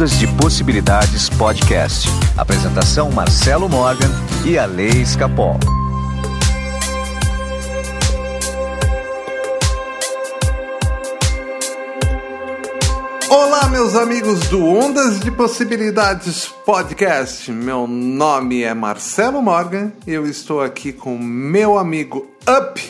Ondas 0.00 0.18
de 0.18 0.26
Possibilidades 0.28 1.28
Podcast. 1.28 2.08
Apresentação 2.34 3.10
Marcelo 3.10 3.68
Morgan 3.68 4.08
e 4.46 4.56
a 4.56 4.64
Lei 4.64 4.88
Escapol. 4.88 5.60
Olá, 13.28 13.68
meus 13.68 13.94
amigos 13.94 14.48
do 14.48 14.64
Ondas 14.64 15.20
de 15.20 15.30
Possibilidades 15.30 16.48
Podcast. 16.48 17.52
Meu 17.52 17.86
nome 17.86 18.62
é 18.62 18.72
Marcelo 18.72 19.42
Morgan 19.42 19.92
e 20.06 20.12
eu 20.12 20.26
estou 20.26 20.62
aqui 20.62 20.94
com 20.94 21.18
meu 21.18 21.76
amigo 21.76 22.26
Up, 22.48 22.82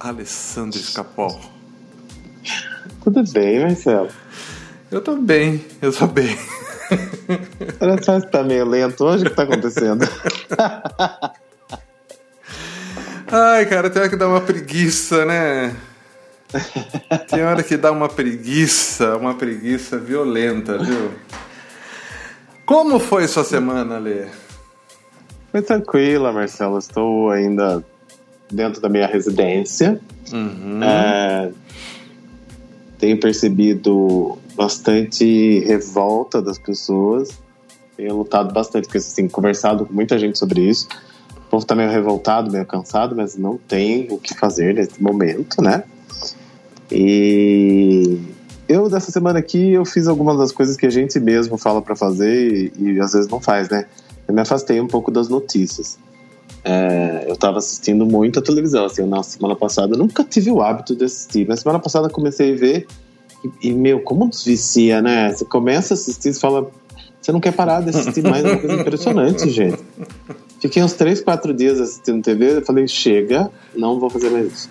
Alessandro 0.00 0.80
Escapol. 0.80 1.38
Tudo 3.04 3.22
bem, 3.34 3.60
Marcelo? 3.60 4.08
Eu 4.90 5.02
tô 5.02 5.16
bem, 5.16 5.64
eu 5.82 5.92
tô 5.92 6.06
bem. 6.06 6.38
Olha 7.80 8.02
só, 8.02 8.18
você 8.18 8.26
tá 8.26 8.42
meio 8.42 8.64
lento 8.64 9.04
hoje, 9.04 9.26
o 9.26 9.30
que 9.30 9.36
tá 9.36 9.42
acontecendo? 9.42 10.08
Ai, 13.30 13.66
cara, 13.66 13.90
tem 13.90 14.00
hora 14.00 14.10
que 14.10 14.16
dá 14.16 14.26
uma 14.26 14.40
preguiça, 14.40 15.26
né? 15.26 15.76
Tem 17.28 17.42
hora 17.42 17.62
que 17.62 17.76
dá 17.76 17.92
uma 17.92 18.08
preguiça, 18.08 19.14
uma 19.16 19.34
preguiça 19.34 19.98
violenta, 19.98 20.78
viu? 20.78 21.12
Como 22.64 22.98
foi 22.98 23.28
sua 23.28 23.44
semana, 23.44 23.98
Lê? 23.98 24.26
Foi 25.52 25.60
tranquila, 25.60 26.32
Marcelo. 26.32 26.78
Estou 26.78 27.30
ainda 27.30 27.84
dentro 28.50 28.80
da 28.80 28.88
minha 28.88 29.06
residência. 29.06 30.00
Uhum. 30.32 30.80
É, 30.82 31.50
tenho 32.98 33.18
percebido 33.18 34.38
bastante 34.56 35.60
revolta 35.60 36.42
das 36.42 36.58
pessoas. 36.58 37.30
Tenho 37.96 38.16
lutado 38.16 38.52
bastante, 38.52 38.94
assim, 38.96 39.28
conversado 39.28 39.86
com 39.86 39.92
muita 39.92 40.18
gente 40.18 40.38
sobre 40.38 40.60
isso. 40.62 40.88
O 41.36 41.50
povo 41.50 41.64
tá 41.64 41.74
meio 41.74 41.90
revoltado, 41.90 42.50
meio 42.50 42.66
cansado, 42.66 43.16
mas 43.16 43.36
não 43.36 43.56
tem 43.56 44.08
o 44.10 44.18
que 44.18 44.34
fazer 44.34 44.74
nesse 44.74 45.02
momento, 45.02 45.62
né? 45.62 45.84
E 46.90 48.18
eu 48.68 48.88
dessa 48.88 49.10
semana 49.10 49.38
aqui 49.38 49.72
eu 49.72 49.84
fiz 49.84 50.06
algumas 50.06 50.36
das 50.36 50.52
coisas 50.52 50.76
que 50.76 50.86
a 50.86 50.90
gente 50.90 51.18
mesmo 51.18 51.56
fala 51.56 51.80
para 51.80 51.96
fazer 51.96 52.72
e, 52.78 52.94
e, 52.94 53.00
às 53.00 53.12
vezes 53.12 53.28
não 53.28 53.40
faz, 53.40 53.68
né? 53.68 53.86
Eu 54.26 54.34
me 54.34 54.40
afastei 54.40 54.80
um 54.80 54.86
pouco 54.86 55.10
das 55.10 55.28
notícias. 55.28 55.98
É, 56.64 57.26
eu 57.28 57.36
tava 57.36 57.58
assistindo 57.58 58.04
muito 58.04 58.38
a 58.38 58.42
televisão, 58.42 58.84
assim, 58.84 59.06
na 59.06 59.22
semana 59.22 59.54
passada 59.54 59.94
eu 59.94 59.98
nunca 59.98 60.24
tive 60.24 60.50
o 60.50 60.60
hábito 60.60 60.94
de 60.96 61.04
assistir, 61.04 61.46
mas 61.48 61.60
semana 61.60 61.78
passada 61.78 62.08
comecei 62.08 62.52
a 62.52 62.56
ver 62.56 62.86
e, 63.44 63.68
e, 63.68 63.72
meu, 63.72 64.00
como 64.00 64.28
desvicia, 64.28 65.00
né? 65.00 65.32
Você 65.32 65.44
começa 65.44 65.94
a 65.94 65.96
assistir 65.96 66.30
e 66.30 66.34
fala, 66.34 66.70
você 67.20 67.30
não 67.30 67.40
quer 67.40 67.52
parar 67.52 67.80
de 67.80 67.90
assistir 67.90 68.22
mais, 68.22 68.44
é 68.44 68.52
uma 68.52 68.58
coisa 68.58 68.80
impressionante, 68.80 69.48
gente. 69.50 69.78
Fiquei 70.60 70.82
uns 70.82 70.94
3, 70.94 71.20
4 71.20 71.54
dias 71.54 71.80
assistindo 71.80 72.22
TV, 72.22 72.56
eu 72.56 72.64
falei, 72.64 72.88
chega, 72.88 73.50
não 73.76 74.00
vou 74.00 74.10
fazer 74.10 74.30
mais 74.30 74.46
isso. 74.52 74.70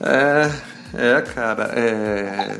É, 0.00 0.50
é, 0.94 1.20
cara, 1.22 1.72
é... 1.74 2.58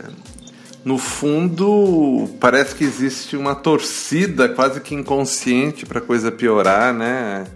no 0.84 0.98
fundo 0.98 2.28
parece 2.40 2.74
que 2.74 2.82
existe 2.82 3.36
uma 3.36 3.54
torcida 3.54 4.48
quase 4.48 4.80
que 4.80 4.94
inconsciente 4.94 5.86
para 5.86 6.00
coisa 6.00 6.32
piorar, 6.32 6.92
né? 6.92 7.46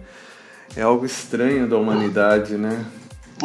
É 0.75 0.81
algo 0.81 1.05
estranho 1.05 1.67
da 1.67 1.77
humanidade, 1.77 2.55
né? 2.55 2.85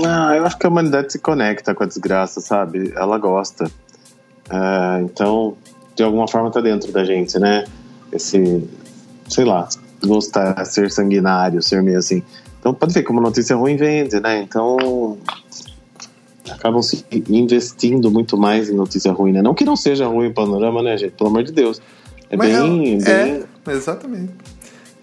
Ah, 0.04 0.34
eu 0.36 0.44
acho 0.44 0.58
que 0.58 0.66
a 0.66 0.68
humanidade 0.68 1.12
se 1.12 1.18
conecta 1.18 1.74
com 1.74 1.84
a 1.84 1.86
desgraça, 1.86 2.40
sabe? 2.40 2.92
Ela 2.96 3.16
gosta. 3.18 3.70
É, 4.50 5.00
então, 5.02 5.56
de 5.94 6.02
alguma 6.02 6.26
forma 6.28 6.50
tá 6.50 6.60
dentro 6.60 6.92
da 6.92 7.04
gente, 7.04 7.38
né? 7.38 7.64
Esse, 8.12 8.68
sei 9.28 9.44
lá, 9.44 9.68
gostar, 10.04 10.64
ser 10.64 10.90
sanguinário, 10.90 11.62
ser 11.62 11.82
meio 11.82 11.98
assim. 11.98 12.22
Então 12.58 12.74
pode 12.74 12.92
ver 12.94 13.02
como 13.02 13.20
notícia 13.20 13.54
ruim 13.56 13.76
vende, 13.76 14.18
né? 14.20 14.40
Então 14.40 15.18
acabam 16.50 16.82
se 16.82 17.04
investindo 17.28 18.10
muito 18.10 18.36
mais 18.36 18.68
em 18.68 18.74
notícia 18.74 19.12
ruim, 19.12 19.32
né? 19.32 19.42
Não 19.42 19.54
que 19.54 19.64
não 19.64 19.76
seja 19.76 20.06
ruim 20.06 20.28
o 20.28 20.34
panorama, 20.34 20.82
né, 20.82 20.96
gente? 20.96 21.12
Pelo 21.12 21.30
amor 21.30 21.42
de 21.42 21.52
Deus. 21.52 21.80
É 22.30 22.36
Mas 22.36 22.48
bem, 22.48 23.02
é, 23.02 23.24
bem... 23.24 23.44
É, 23.66 23.72
exatamente. 23.72 24.32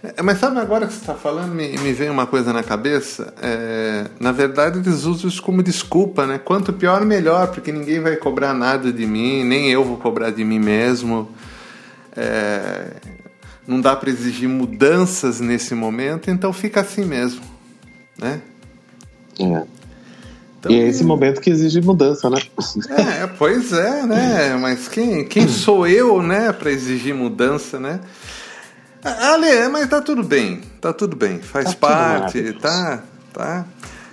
É, 0.03 0.21
mas 0.21 0.39
sabe 0.39 0.59
agora 0.59 0.87
que 0.87 0.93
você 0.93 0.99
está 0.99 1.13
falando, 1.13 1.53
me, 1.53 1.77
me 1.77 1.93
vem 1.93 2.09
uma 2.09 2.25
coisa 2.25 2.51
na 2.51 2.63
cabeça. 2.63 3.33
É, 3.41 4.05
na 4.19 4.31
verdade, 4.31 4.79
eles 4.79 5.03
usam 5.03 5.29
isso 5.29 5.41
como 5.41 5.61
desculpa, 5.61 6.25
né? 6.25 6.39
Quanto 6.39 6.73
pior, 6.73 7.05
melhor, 7.05 7.47
porque 7.47 7.71
ninguém 7.71 7.99
vai 7.99 8.15
cobrar 8.15 8.53
nada 8.53 8.91
de 8.91 9.05
mim, 9.05 9.43
nem 9.43 9.69
eu 9.69 9.83
vou 9.83 9.97
cobrar 9.97 10.31
de 10.31 10.43
mim 10.43 10.59
mesmo. 10.59 11.29
É, 12.17 12.93
não 13.67 13.79
dá 13.79 13.95
para 13.95 14.09
exigir 14.09 14.49
mudanças 14.49 15.39
nesse 15.39 15.75
momento, 15.75 16.31
então 16.31 16.51
fica 16.51 16.81
assim 16.81 17.05
mesmo, 17.05 17.41
né? 18.17 18.41
É. 19.39 19.63
Então, 20.59 20.71
e 20.71 20.79
é 20.79 20.87
esse 20.87 21.03
momento 21.03 21.41
que 21.41 21.49
exige 21.49 21.81
mudança, 21.81 22.29
né? 22.29 22.37
É, 22.89 23.27
pois 23.27 23.71
é, 23.73 24.05
né? 24.05 24.55
Mas 24.59 24.87
quem, 24.87 25.25
quem 25.25 25.47
sou 25.47 25.87
eu, 25.87 26.21
né, 26.21 26.51
para 26.51 26.71
exigir 26.71 27.15
mudança, 27.15 27.79
né? 27.79 27.99
Ale, 29.03 29.67
mas 29.69 29.89
tá 29.89 30.01
tudo 30.01 30.23
bem, 30.23 30.61
tá 30.79 30.93
tudo 30.93 31.15
bem, 31.15 31.39
faz 31.39 31.73
tá 31.73 31.75
parte, 31.75 32.53
tá, 32.53 33.03
tá. 33.33 33.65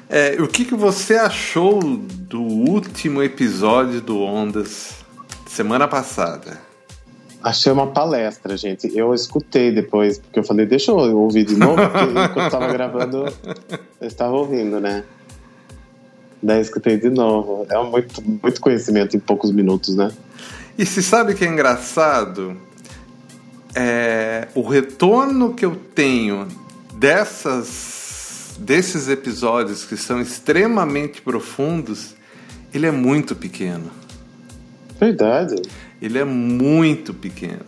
É, 0.09 0.37
o 0.41 0.49
que, 0.49 0.65
que 0.65 0.75
você 0.75 1.15
achou 1.17 1.81
do 1.83 2.41
último 2.41 3.23
episódio 3.23 4.01
do 4.01 4.23
Ondas 4.23 4.95
semana 5.47 5.87
passada? 5.87 6.59
Achei 7.43 7.71
uma 7.71 7.89
palestra, 7.89 8.57
gente. 8.57 8.91
Eu 8.97 9.15
escutei 9.15 9.71
depois, 9.71 10.19
porque 10.19 10.39
eu 10.39 10.45
falei, 10.45 10.65
deixa 10.65 10.91
eu 10.91 10.97
ouvir 10.97 11.45
de 11.45 11.57
novo, 11.57 11.77
porque 11.77 12.05
enquanto 12.11 12.39
eu 12.39 12.51
tava 12.51 12.73
gravando, 12.73 13.27
eu 14.01 14.09
estava 14.09 14.33
ouvindo, 14.33 14.81
né? 14.81 15.05
Daí 16.43 16.61
escutei 16.61 16.97
de 16.97 17.11
novo. 17.11 17.67
É 17.71 17.83
muito, 17.83 18.23
muito 18.23 18.61
conhecimento 18.61 19.17
em 19.17 19.21
poucos 19.21 19.53
minutos, 19.53 19.95
né? 19.95 20.11
E 20.79 20.87
se 20.87 21.03
sabe 21.03 21.35
que 21.35 21.45
é 21.45 21.49
engraçado? 21.49 22.57
É, 23.75 24.49
o 24.55 24.63
retorno 24.63 25.55
que 25.55 25.65
eu 25.65 25.77
tenho 25.95 26.49
dessas, 26.95 28.57
desses 28.59 29.09
episódios 29.09 29.85
que 29.85 29.97
são 29.97 30.21
extremamente 30.21 31.21
profundos, 31.21 32.15
ele 32.73 32.87
é 32.87 32.91
muito 32.91 33.37
pequeno. 33.37 33.91
Verdade. 34.99 35.63
Ele 36.01 36.19
é 36.19 36.25
muito 36.25 37.15
pequeno, 37.15 37.67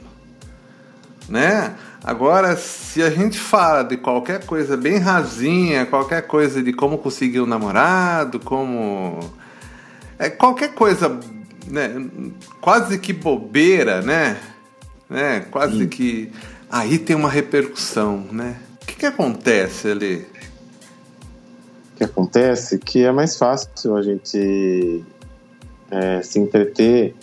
né? 1.28 1.74
Agora, 2.02 2.56
se 2.56 3.02
a 3.02 3.10
gente 3.10 3.38
fala 3.38 3.82
de 3.82 3.96
qualquer 3.96 4.46
coisa 4.46 4.76
bem 4.76 4.98
rasinha, 4.98 5.84
qualquer 5.84 6.22
coisa 6.22 6.62
de 6.62 6.72
como 6.72 6.96
conseguir 6.96 7.40
um 7.40 7.46
namorado, 7.46 8.40
como. 8.40 9.20
É, 10.18 10.30
qualquer 10.30 10.74
coisa, 10.74 11.20
né? 11.66 11.90
Quase 12.60 12.98
que 12.98 13.12
bobeira, 13.12 14.00
né? 14.00 14.38
Né? 15.10 15.40
Quase 15.50 15.78
Sim. 15.78 15.88
que. 15.88 16.32
Aí 16.70 16.98
tem 16.98 17.16
uma 17.16 17.28
repercussão, 17.28 18.24
né? 18.30 18.56
O 18.82 18.86
que, 18.86 18.96
que 18.96 19.06
acontece 19.06 19.88
ali? 19.88 20.26
O 21.94 21.96
que 21.98 22.04
acontece 22.04 22.78
que 22.78 23.04
é 23.04 23.10
mais 23.10 23.36
fácil 23.36 23.96
a 23.96 24.02
gente 24.02 25.04
é, 25.90 26.22
se 26.22 26.38
entreter 26.38 27.14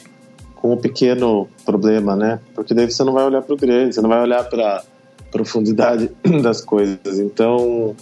com 0.55 0.73
o 0.73 0.77
pequeno 0.77 1.47
problema, 1.65 2.15
né? 2.15 2.39
Porque 2.53 2.73
daí 2.73 2.89
você 2.89 3.03
não 3.03 3.13
vai 3.13 3.23
olhar 3.23 3.41
para 3.41 3.53
o 3.53 3.57
grande, 3.57 3.95
você 3.95 4.01
não 4.01 4.09
vai 4.09 4.21
olhar 4.21 4.43
para 4.43 4.83
profundidade 5.31 6.11
das 6.43 6.61
coisas. 6.61 7.19
Então 7.19 7.95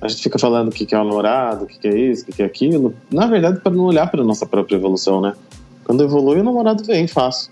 a 0.00 0.08
gente 0.08 0.22
fica 0.22 0.38
falando 0.38 0.68
o 0.68 0.70
que 0.70 0.94
é 0.94 0.98
o 0.98 1.04
namorado, 1.04 1.64
o 1.64 1.66
que 1.66 1.88
é 1.88 1.96
isso, 1.96 2.24
o 2.28 2.32
que 2.32 2.42
é 2.42 2.46
aquilo. 2.46 2.94
Na 3.10 3.26
verdade, 3.26 3.60
para 3.60 3.72
não 3.72 3.84
olhar 3.84 4.10
para 4.10 4.22
nossa 4.22 4.44
própria 4.44 4.76
evolução, 4.76 5.20
né? 5.20 5.34
Quando 5.84 6.04
evolui, 6.04 6.40
o 6.40 6.44
namorado 6.44 6.84
vem 6.84 7.06
fácil, 7.06 7.50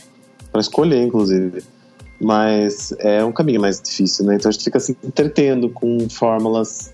para 0.53 0.61
escolher, 0.61 1.03
inclusive. 1.03 1.63
Mas 2.21 2.93
é 2.99 3.25
um 3.25 3.33
caminho 3.33 3.61
mais 3.61 3.81
difícil, 3.81 4.25
né? 4.25 4.37
Então 4.37 4.49
a 4.49 4.53
gente 4.53 4.65
fica 4.65 4.81
se 4.81 4.97
entretendo 5.05 5.69
com 5.71 6.09
fórmulas 6.11 6.93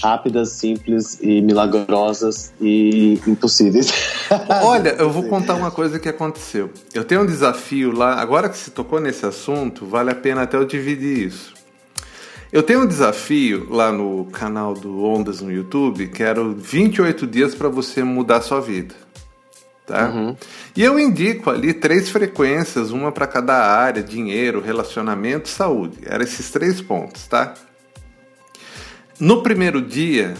rápidas, 0.00 0.50
simples 0.50 1.18
e 1.20 1.40
milagrosas 1.40 2.52
e 2.60 3.20
impossíveis. 3.26 3.92
Olha, 4.62 4.90
eu 4.90 5.10
vou 5.10 5.24
contar 5.24 5.54
uma 5.54 5.70
coisa 5.70 5.98
que 5.98 6.08
aconteceu. 6.08 6.70
Eu 6.92 7.04
tenho 7.04 7.22
um 7.22 7.26
desafio 7.26 7.92
lá, 7.92 8.20
agora 8.20 8.48
que 8.48 8.56
se 8.56 8.70
tocou 8.70 9.00
nesse 9.00 9.24
assunto, 9.24 9.86
vale 9.86 10.10
a 10.10 10.14
pena 10.14 10.42
até 10.42 10.56
eu 10.56 10.64
dividir 10.64 11.26
isso. 11.28 11.54
Eu 12.52 12.62
tenho 12.62 12.82
um 12.82 12.86
desafio 12.86 13.66
lá 13.68 13.90
no 13.90 14.26
canal 14.26 14.74
do 14.74 15.02
Ondas 15.04 15.40
no 15.40 15.50
YouTube, 15.50 16.06
que 16.08 16.22
era 16.22 16.42
28 16.44 17.26
dias 17.26 17.54
para 17.54 17.68
você 17.68 18.04
mudar 18.04 18.40
sua 18.42 18.60
vida. 18.60 18.94
Tá? 19.86 20.08
Uhum. 20.08 20.34
E 20.74 20.82
eu 20.82 20.98
indico 20.98 21.50
ali 21.50 21.74
três 21.74 22.08
frequências, 22.08 22.90
uma 22.90 23.12
para 23.12 23.26
cada 23.26 23.54
área: 23.54 24.02
dinheiro, 24.02 24.60
relacionamento, 24.60 25.48
saúde. 25.48 25.98
Eram 26.06 26.24
esses 26.24 26.50
três 26.50 26.80
pontos, 26.80 27.26
tá? 27.26 27.54
No 29.20 29.42
primeiro 29.42 29.82
dia, 29.82 30.34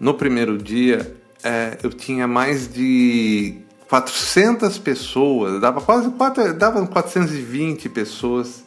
no 0.00 0.14
primeiro 0.14 0.56
dia, 0.56 1.14
é, 1.44 1.78
eu 1.82 1.90
tinha 1.90 2.26
mais 2.26 2.72
de 2.72 3.58
400 3.88 4.78
pessoas, 4.78 5.60
dava 5.60 5.80
quase 5.80 6.10
4, 6.10 6.54
dava 6.54 6.86
420 6.86 7.88
pessoas 7.90 8.64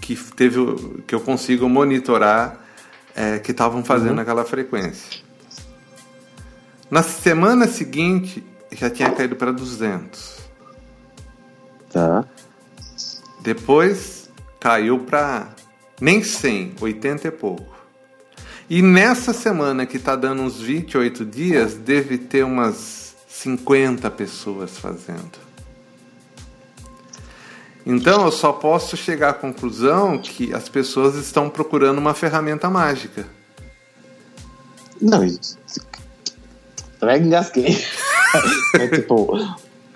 que 0.00 0.16
teve 0.16 0.58
que 1.06 1.14
eu 1.14 1.20
consigo 1.20 1.68
monitorar 1.68 2.58
é, 3.14 3.38
que 3.38 3.52
estavam 3.52 3.84
fazendo 3.84 4.16
uhum. 4.16 4.20
aquela 4.20 4.44
frequência. 4.44 5.24
Na 6.90 7.02
semana 7.02 7.66
seguinte 7.66 8.44
já 8.76 8.90
tinha 8.90 9.10
caído 9.10 9.36
para 9.36 9.50
200. 9.52 10.36
Tá. 11.90 12.24
Depois 13.40 14.28
caiu 14.60 15.00
para 15.00 15.48
nem 16.00 16.22
100, 16.22 16.74
80 16.80 17.28
e 17.28 17.30
pouco. 17.30 17.74
E 18.68 18.82
nessa 18.82 19.32
semana 19.32 19.86
que 19.86 19.96
está 19.96 20.16
dando 20.16 20.42
uns 20.42 20.60
28 20.60 21.24
dias, 21.24 21.74
deve 21.74 22.18
ter 22.18 22.44
umas 22.44 23.14
50 23.28 24.10
pessoas 24.10 24.76
fazendo. 24.76 25.46
Então 27.86 28.24
eu 28.24 28.32
só 28.32 28.52
posso 28.52 28.96
chegar 28.96 29.30
à 29.30 29.34
conclusão 29.34 30.18
que 30.18 30.52
as 30.52 30.68
pessoas 30.68 31.14
estão 31.14 31.48
procurando 31.48 31.98
uma 31.98 32.12
ferramenta 32.12 32.68
mágica. 32.68 33.24
Não, 35.00 35.24
também 36.98 37.22
engasguei. 37.22 37.76
É 38.74 38.88
tipo, 38.88 39.38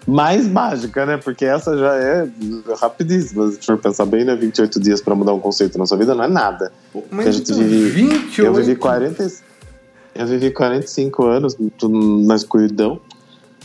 mais 0.07 0.47
mágica, 0.47 1.07
né? 1.07 1.17
Porque 1.17 1.45
essa 1.45 1.77
já 1.77 1.95
é 1.95 2.29
rapidíssima. 2.81 3.51
Se 3.53 3.65
for 3.65 3.79
pensar 3.79 4.07
bem, 4.07 4.25
né? 4.25 4.35
28 4.35 4.81
dias 4.81 5.01
para 5.01 5.15
mudar 5.15 5.33
um 5.35 5.41
conceito 5.41 5.79
na 5.79 5.87
sua 5.87 5.97
vida 5.97 6.15
não 6.15 6.25
é 6.25 6.29
nada. 6.29 6.73
Mas 7.11 7.27
a 7.27 7.33
gente 7.33 7.53
vive. 7.53 7.91
28? 7.91 8.43
Eu 8.43 8.55
vivi 8.55 8.77
40. 8.77 9.33
Eu 10.15 10.27
vivi 10.27 10.51
45 10.51 11.25
anos 11.25 11.57
na 12.27 12.35
escuridão. 12.35 13.01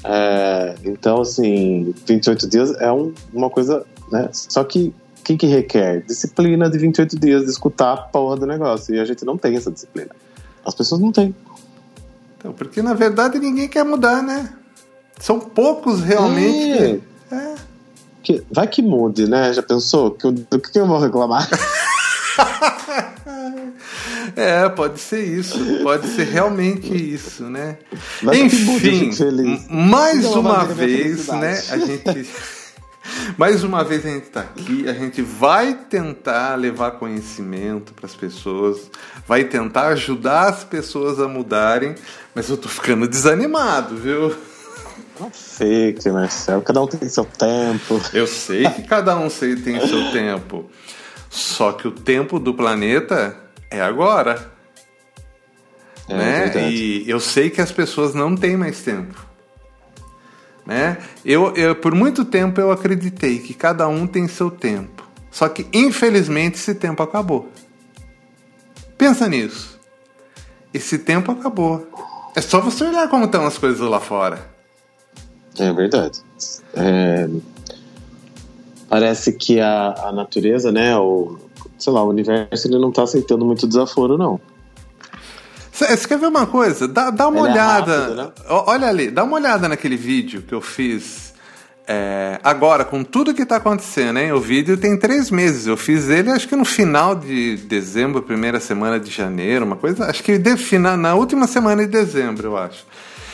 É, 0.03 0.75
então, 0.83 1.21
assim, 1.21 1.93
28 2.05 2.47
dias 2.47 2.71
é 2.79 2.91
um, 2.91 3.11
uma 3.33 3.49
coisa, 3.49 3.83
né? 4.11 4.29
Só 4.31 4.63
que 4.63 4.93
o 5.19 5.23
que, 5.23 5.37
que 5.37 5.47
requer? 5.47 6.03
Disciplina 6.05 6.69
de 6.69 6.77
28 6.77 7.19
dias 7.19 7.45
de 7.45 7.49
escutar 7.49 7.93
a 7.93 7.97
porra 7.97 8.37
do 8.37 8.45
negócio. 8.45 8.93
E 8.93 8.99
a 8.99 9.05
gente 9.05 9.25
não 9.25 9.37
tem 9.37 9.55
essa 9.55 9.71
disciplina. 9.71 10.11
As 10.63 10.75
pessoas 10.75 11.01
não 11.01 11.11
têm. 11.11 11.33
Então, 12.37 12.53
porque 12.53 12.81
na 12.81 12.93
verdade 12.93 13.39
ninguém 13.39 13.67
quer 13.67 13.83
mudar, 13.83 14.21
né? 14.21 14.53
São 15.19 15.39
poucos 15.39 16.01
realmente. 16.01 17.01
É. 17.31 17.35
É. 17.35 17.55
Que, 18.23 18.43
vai 18.51 18.67
que 18.67 18.81
mude, 18.81 19.27
né? 19.29 19.53
Já 19.53 19.61
pensou? 19.61 20.11
Que, 20.11 20.31
do 20.31 20.59
que 20.59 20.79
eu 20.79 20.87
vou 20.87 20.99
reclamar? 20.99 21.47
É, 24.35 24.67
pode 24.67 24.99
ser 24.99 25.23
isso, 25.23 25.57
pode 25.81 26.07
ser 26.07 26.25
realmente 26.25 26.93
isso, 26.93 27.43
né? 27.43 27.77
Mas 28.21 28.37
Enfim, 28.37 29.11
mais 29.69 30.25
uma 30.25 30.65
vez, 30.65 31.27
né? 31.27 31.61
A 31.69 31.77
gente, 31.77 32.29
mais 33.37 33.63
uma 33.63 33.83
vez 33.83 34.05
a 34.05 34.09
gente 34.09 34.25
está 34.25 34.41
aqui, 34.41 34.89
a 34.89 34.93
gente 34.93 35.21
vai 35.21 35.73
tentar 35.73 36.55
levar 36.55 36.91
conhecimento 36.91 37.93
para 37.93 38.07
as 38.07 38.15
pessoas, 38.15 38.91
vai 39.25 39.45
tentar 39.45 39.87
ajudar 39.87 40.49
as 40.49 40.65
pessoas 40.65 41.19
a 41.19 41.27
mudarem, 41.27 41.95
mas 42.33 42.49
eu 42.49 42.57
tô 42.57 42.67
ficando 42.67 43.07
desanimado, 43.07 43.95
viu? 43.95 44.35
Não 45.19 45.31
fique, 45.31 46.09
Marcelo. 46.09 46.61
Cada 46.61 46.81
um 46.81 46.87
tem 46.87 47.07
seu 47.07 47.25
tempo. 47.25 48.01
Eu 48.13 48.27
sei 48.27 48.69
que 48.69 48.83
cada 48.83 49.15
um 49.15 49.29
tem 49.29 49.87
seu 49.87 50.11
tempo. 50.11 50.69
Só 51.29 51.71
que 51.71 51.87
o 51.87 51.91
tempo 51.91 52.39
do 52.39 52.53
planeta 52.53 53.37
é 53.69 53.81
agora. 53.81 54.51
É, 56.07 56.15
né? 56.15 56.51
É 56.55 56.69
e 56.69 57.09
eu 57.09 57.19
sei 57.19 57.49
que 57.49 57.61
as 57.61 57.71
pessoas 57.71 58.13
não 58.13 58.35
têm 58.35 58.57
mais 58.57 58.81
tempo. 58.81 59.25
Né? 60.65 60.97
Eu, 61.23 61.53
eu, 61.55 61.75
por 61.75 61.93
muito 61.93 62.25
tempo 62.25 62.59
eu 62.59 62.71
acreditei 62.71 63.39
que 63.39 63.53
cada 63.53 63.87
um 63.87 64.07
tem 64.07 64.27
seu 64.27 64.49
tempo. 64.49 65.07
Só 65.29 65.47
que 65.47 65.67
infelizmente 65.73 66.55
esse 66.55 66.73
tempo 66.75 67.03
acabou. 67.03 67.51
Pensa 68.97 69.27
nisso. 69.27 69.79
Esse 70.73 70.97
tempo 70.97 71.31
acabou. 71.31 71.87
É 72.35 72.41
só 72.41 72.59
você 72.59 72.83
olhar 72.85 73.07
como 73.09 73.25
estão 73.25 73.45
as 73.45 73.57
coisas 73.57 73.87
lá 73.87 73.99
fora. 73.99 74.54
É 75.59 75.71
verdade. 75.73 76.19
É... 76.73 77.29
Parece 78.89 79.33
que 79.33 79.59
a, 79.59 79.93
a 80.05 80.11
natureza, 80.11 80.71
né, 80.71 80.95
o, 80.97 81.37
sei 81.77 81.91
lá, 81.91 82.03
o 82.03 82.09
universo 82.09 82.67
ele 82.67 82.77
não 82.77 82.89
está 82.89 83.03
aceitando 83.03 83.45
muito 83.45 83.67
desaforo, 83.67 84.17
não. 84.17 84.39
Você 85.71 86.07
quer 86.07 86.17
ver 86.17 86.27
uma 86.27 86.45
coisa? 86.45 86.87
Dá, 86.87 87.09
dá 87.09 87.27
uma 87.27 87.39
Ele 87.39 87.47
é 87.49 87.51
olhada. 87.51 87.91
É 87.91 87.97
rápido, 87.97 88.15
né? 88.15 88.31
Olha 88.49 88.87
ali, 88.87 89.11
dá 89.11 89.23
uma 89.23 89.35
olhada 89.35 89.67
naquele 89.67 89.97
vídeo 89.97 90.41
que 90.43 90.53
eu 90.53 90.61
fiz 90.61 91.25
é, 91.87 92.39
agora, 92.43 92.83
com 92.83 93.03
tudo 93.03 93.33
que 93.33 93.43
está 93.43 93.57
acontecendo, 93.57 94.17
hein? 94.17 94.31
O 94.31 94.39
vídeo 94.39 94.75
tem 94.75 94.97
três 94.97 95.29
meses. 95.29 95.67
Eu 95.67 95.77
fiz 95.77 96.09
ele 96.09 96.31
acho 96.31 96.47
que 96.47 96.55
no 96.55 96.65
final 96.65 97.13
de 97.13 97.57
dezembro, 97.57 98.23
primeira 98.23 98.59
semana 98.59 98.99
de 98.99 99.11
janeiro, 99.11 99.65
uma 99.65 99.75
coisa. 99.75 100.05
Acho 100.05 100.23
que 100.23 100.39
na 100.97 101.13
última 101.13 101.45
semana 101.45 101.85
de 101.85 101.91
dezembro, 101.91 102.47
eu 102.47 102.57
acho. 102.57 102.85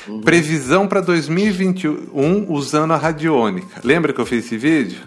Uhum. 0.07 0.21
Previsão 0.21 0.87
para 0.87 1.01
2021 1.01 2.51
usando 2.51 2.91
a 2.91 2.97
radiônica. 2.97 3.81
Lembra 3.83 4.13
que 4.13 4.19
eu 4.19 4.25
fiz 4.25 4.45
esse 4.45 4.57
vídeo? 4.57 4.99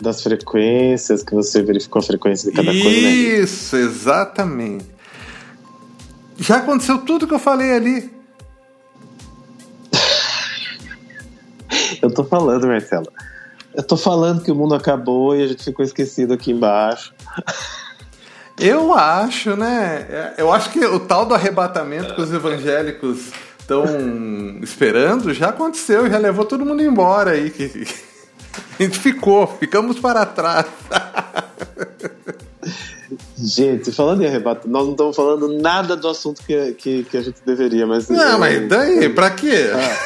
Das 0.00 0.22
frequências, 0.22 1.22
que 1.22 1.34
você 1.34 1.62
verificou 1.62 2.00
a 2.00 2.02
frequência 2.02 2.50
de 2.50 2.56
cada 2.56 2.72
Isso, 2.72 2.82
coisa. 2.82 3.00
Né? 3.00 3.10
Isso, 3.10 3.76
exatamente. 3.76 4.86
Já 6.38 6.58
aconteceu 6.58 6.98
tudo 6.98 7.26
que 7.26 7.34
eu 7.34 7.38
falei 7.38 7.72
ali. 7.72 8.10
eu 12.02 12.12
tô 12.12 12.24
falando, 12.24 12.66
Marcelo. 12.66 13.10
Eu 13.74 13.82
tô 13.82 13.96
falando 13.96 14.42
que 14.42 14.50
o 14.50 14.54
mundo 14.54 14.74
acabou 14.74 15.36
e 15.36 15.42
a 15.42 15.46
gente 15.46 15.64
ficou 15.64 15.84
esquecido 15.84 16.34
aqui 16.34 16.52
embaixo. 16.52 17.12
Eu 18.58 18.92
acho, 18.92 19.56
né? 19.56 20.34
Eu 20.36 20.52
acho 20.52 20.70
que 20.70 20.84
o 20.84 20.98
tal 20.98 21.26
do 21.26 21.34
arrebatamento 21.34 22.14
que 22.14 22.20
os 22.20 22.32
evangélicos 22.32 23.30
estão 23.68 23.84
esperando 24.62 25.34
já 25.34 25.50
aconteceu, 25.50 26.08
já 26.10 26.16
levou 26.16 26.46
todo 26.46 26.64
mundo 26.64 26.82
embora 26.82 27.32
aí. 27.32 27.52
A 28.78 28.82
gente 28.82 28.98
ficou, 28.98 29.46
ficamos 29.46 29.98
para 30.00 30.24
trás. 30.24 30.66
Gente, 33.36 33.92
falando 33.92 34.22
em 34.22 34.26
arrebato, 34.26 34.68
nós 34.68 34.84
não 34.84 34.92
estamos 34.92 35.14
falando 35.14 35.48
nada 35.60 35.96
do 35.96 36.08
assunto 36.08 36.42
que, 36.44 36.72
que, 36.72 37.04
que 37.04 37.16
a 37.16 37.22
gente 37.22 37.40
deveria, 37.46 37.86
mas. 37.86 38.08
Não, 38.08 38.32
eu, 38.32 38.38
mas 38.38 38.68
daí, 38.68 39.08
pra 39.10 39.30
quê? 39.30 39.70
Ah, 39.72 39.96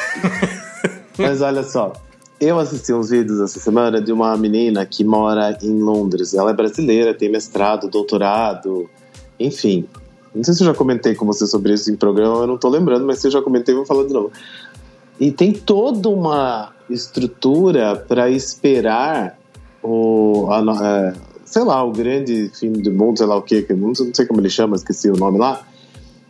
mas 1.17 1.41
olha 1.41 1.63
só, 1.63 1.93
eu 2.39 2.59
assisti 2.59 2.93
uns 2.93 3.09
vídeos 3.09 3.39
essa 3.41 3.59
semana 3.59 3.99
de 3.99 4.11
uma 4.11 4.37
menina 4.37 4.85
que 4.85 5.03
mora 5.03 5.57
em 5.61 5.81
Londres. 5.81 6.33
Ela 6.33 6.51
é 6.51 6.53
brasileira, 6.53 7.13
tem 7.13 7.29
mestrado, 7.29 7.89
doutorado, 7.89 8.89
enfim. 9.39 9.87
Não 10.33 10.43
sei 10.43 10.53
se 10.53 10.63
eu 10.63 10.67
já 10.67 10.73
comentei 10.73 11.13
com 11.13 11.25
você 11.25 11.45
sobre 11.45 11.73
isso 11.73 11.91
em 11.91 11.95
programa, 11.95 12.37
eu 12.37 12.47
não 12.47 12.55
estou 12.55 12.71
lembrando, 12.71 13.05
mas 13.05 13.19
se 13.19 13.27
eu 13.27 13.31
já 13.31 13.41
comentei, 13.41 13.75
vou 13.75 13.85
falar 13.85 14.05
de 14.05 14.13
novo. 14.13 14.31
E 15.19 15.31
tem 15.31 15.53
toda 15.53 16.09
uma 16.09 16.73
estrutura 16.89 17.95
para 17.95 18.29
esperar 18.29 19.37
o, 19.81 20.47
a, 20.49 20.59
a, 20.59 21.13
sei 21.45 21.63
lá, 21.63 21.83
o 21.83 21.91
grande 21.91 22.49
fim 22.53 22.71
do 22.71 22.91
mundo, 22.91 23.17
sei 23.17 23.27
lá 23.27 23.35
o 23.35 23.41
que, 23.41 23.65
não 23.73 23.93
sei 23.93 24.25
como 24.25 24.41
ele 24.41 24.49
chama, 24.49 24.75
esqueci 24.75 25.09
o 25.09 25.15
nome 25.15 25.37
lá. 25.37 25.61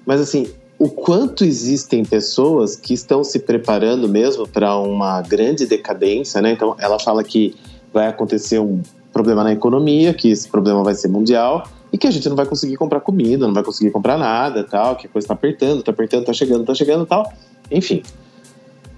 Mas 0.06 0.20
assim, 0.20 0.48
o 0.78 0.90
quanto 0.90 1.46
existem 1.46 2.04
pessoas 2.04 2.76
que 2.76 2.94
estão 2.94 3.24
se 3.24 3.40
preparando 3.40 4.10
mesmo 4.10 4.46
para 4.46 4.78
uma 4.78 5.22
grande 5.22 5.66
decadência, 5.66 6.42
né? 6.42 6.52
Então, 6.52 6.76
ela 6.78 7.00
fala 7.00 7.24
que 7.24 7.56
vai 7.94 8.08
acontecer 8.08 8.60
um 8.60 8.82
problema 9.14 9.44
na 9.44 9.54
economia, 9.54 10.14
que 10.14 10.30
esse 10.30 10.50
problema 10.50 10.84
vai 10.84 10.96
ser 10.96 11.08
mundial 11.08 11.64
e 11.94 11.98
que 11.98 12.08
a 12.08 12.12
gente 12.12 12.28
não 12.28 12.36
vai 12.36 12.48
conseguir 12.48 12.76
comprar 12.76 13.00
comida, 13.02 13.46
não 13.46 13.54
vai 13.54 13.64
conseguir 13.64 13.92
comprar 13.92 14.18
nada, 14.18 14.64
tal, 14.64 14.96
que 14.96 15.06
a 15.06 15.10
coisa 15.10 15.26
está 15.26 15.36
apertando, 15.36 15.80
está 15.80 15.92
apertando, 15.92 16.22
está 16.22 16.34
chegando, 16.34 16.62
está 16.62 16.74
chegando, 16.74 17.06
tal. 17.06 17.32
Enfim, 17.70 18.02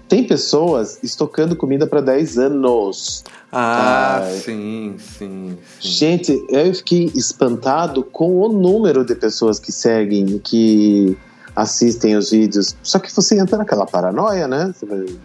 tem 0.08 0.24
pessoas 0.24 0.98
estocando 1.02 1.54
comida 1.54 1.86
para 1.86 2.00
10 2.00 2.38
anos. 2.38 3.22
Ah, 3.52 4.20
ah, 4.20 4.30
sim, 4.30 4.94
sim, 4.96 4.96
sim. 4.98 5.58
Gente, 5.78 6.46
eu 6.48 6.74
fiquei 6.74 7.10
espantado 7.14 8.02
com 8.02 8.40
o 8.40 8.48
número 8.48 9.04
de 9.04 9.14
pessoas 9.14 9.58
que 9.58 9.70
seguem, 9.70 10.38
que 10.38 11.18
assistem 11.54 12.16
os 12.16 12.30
vídeos. 12.30 12.74
Só 12.82 12.98
que 12.98 13.12
você 13.14 13.38
entra 13.38 13.58
naquela 13.58 13.84
paranoia, 13.84 14.48
né? 14.48 14.74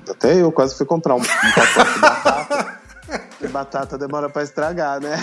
Até 0.10 0.42
eu 0.42 0.52
quase 0.52 0.76
fui 0.76 0.86
comprar 0.86 1.16
um, 1.16 1.20
um 1.20 1.22
pacote 1.22 1.94
de 1.94 2.00
batata. 2.00 2.82
E 3.42 3.48
batata 3.48 3.98
demora 3.98 4.30
para 4.30 4.44
estragar, 4.44 5.02
né? 5.02 5.16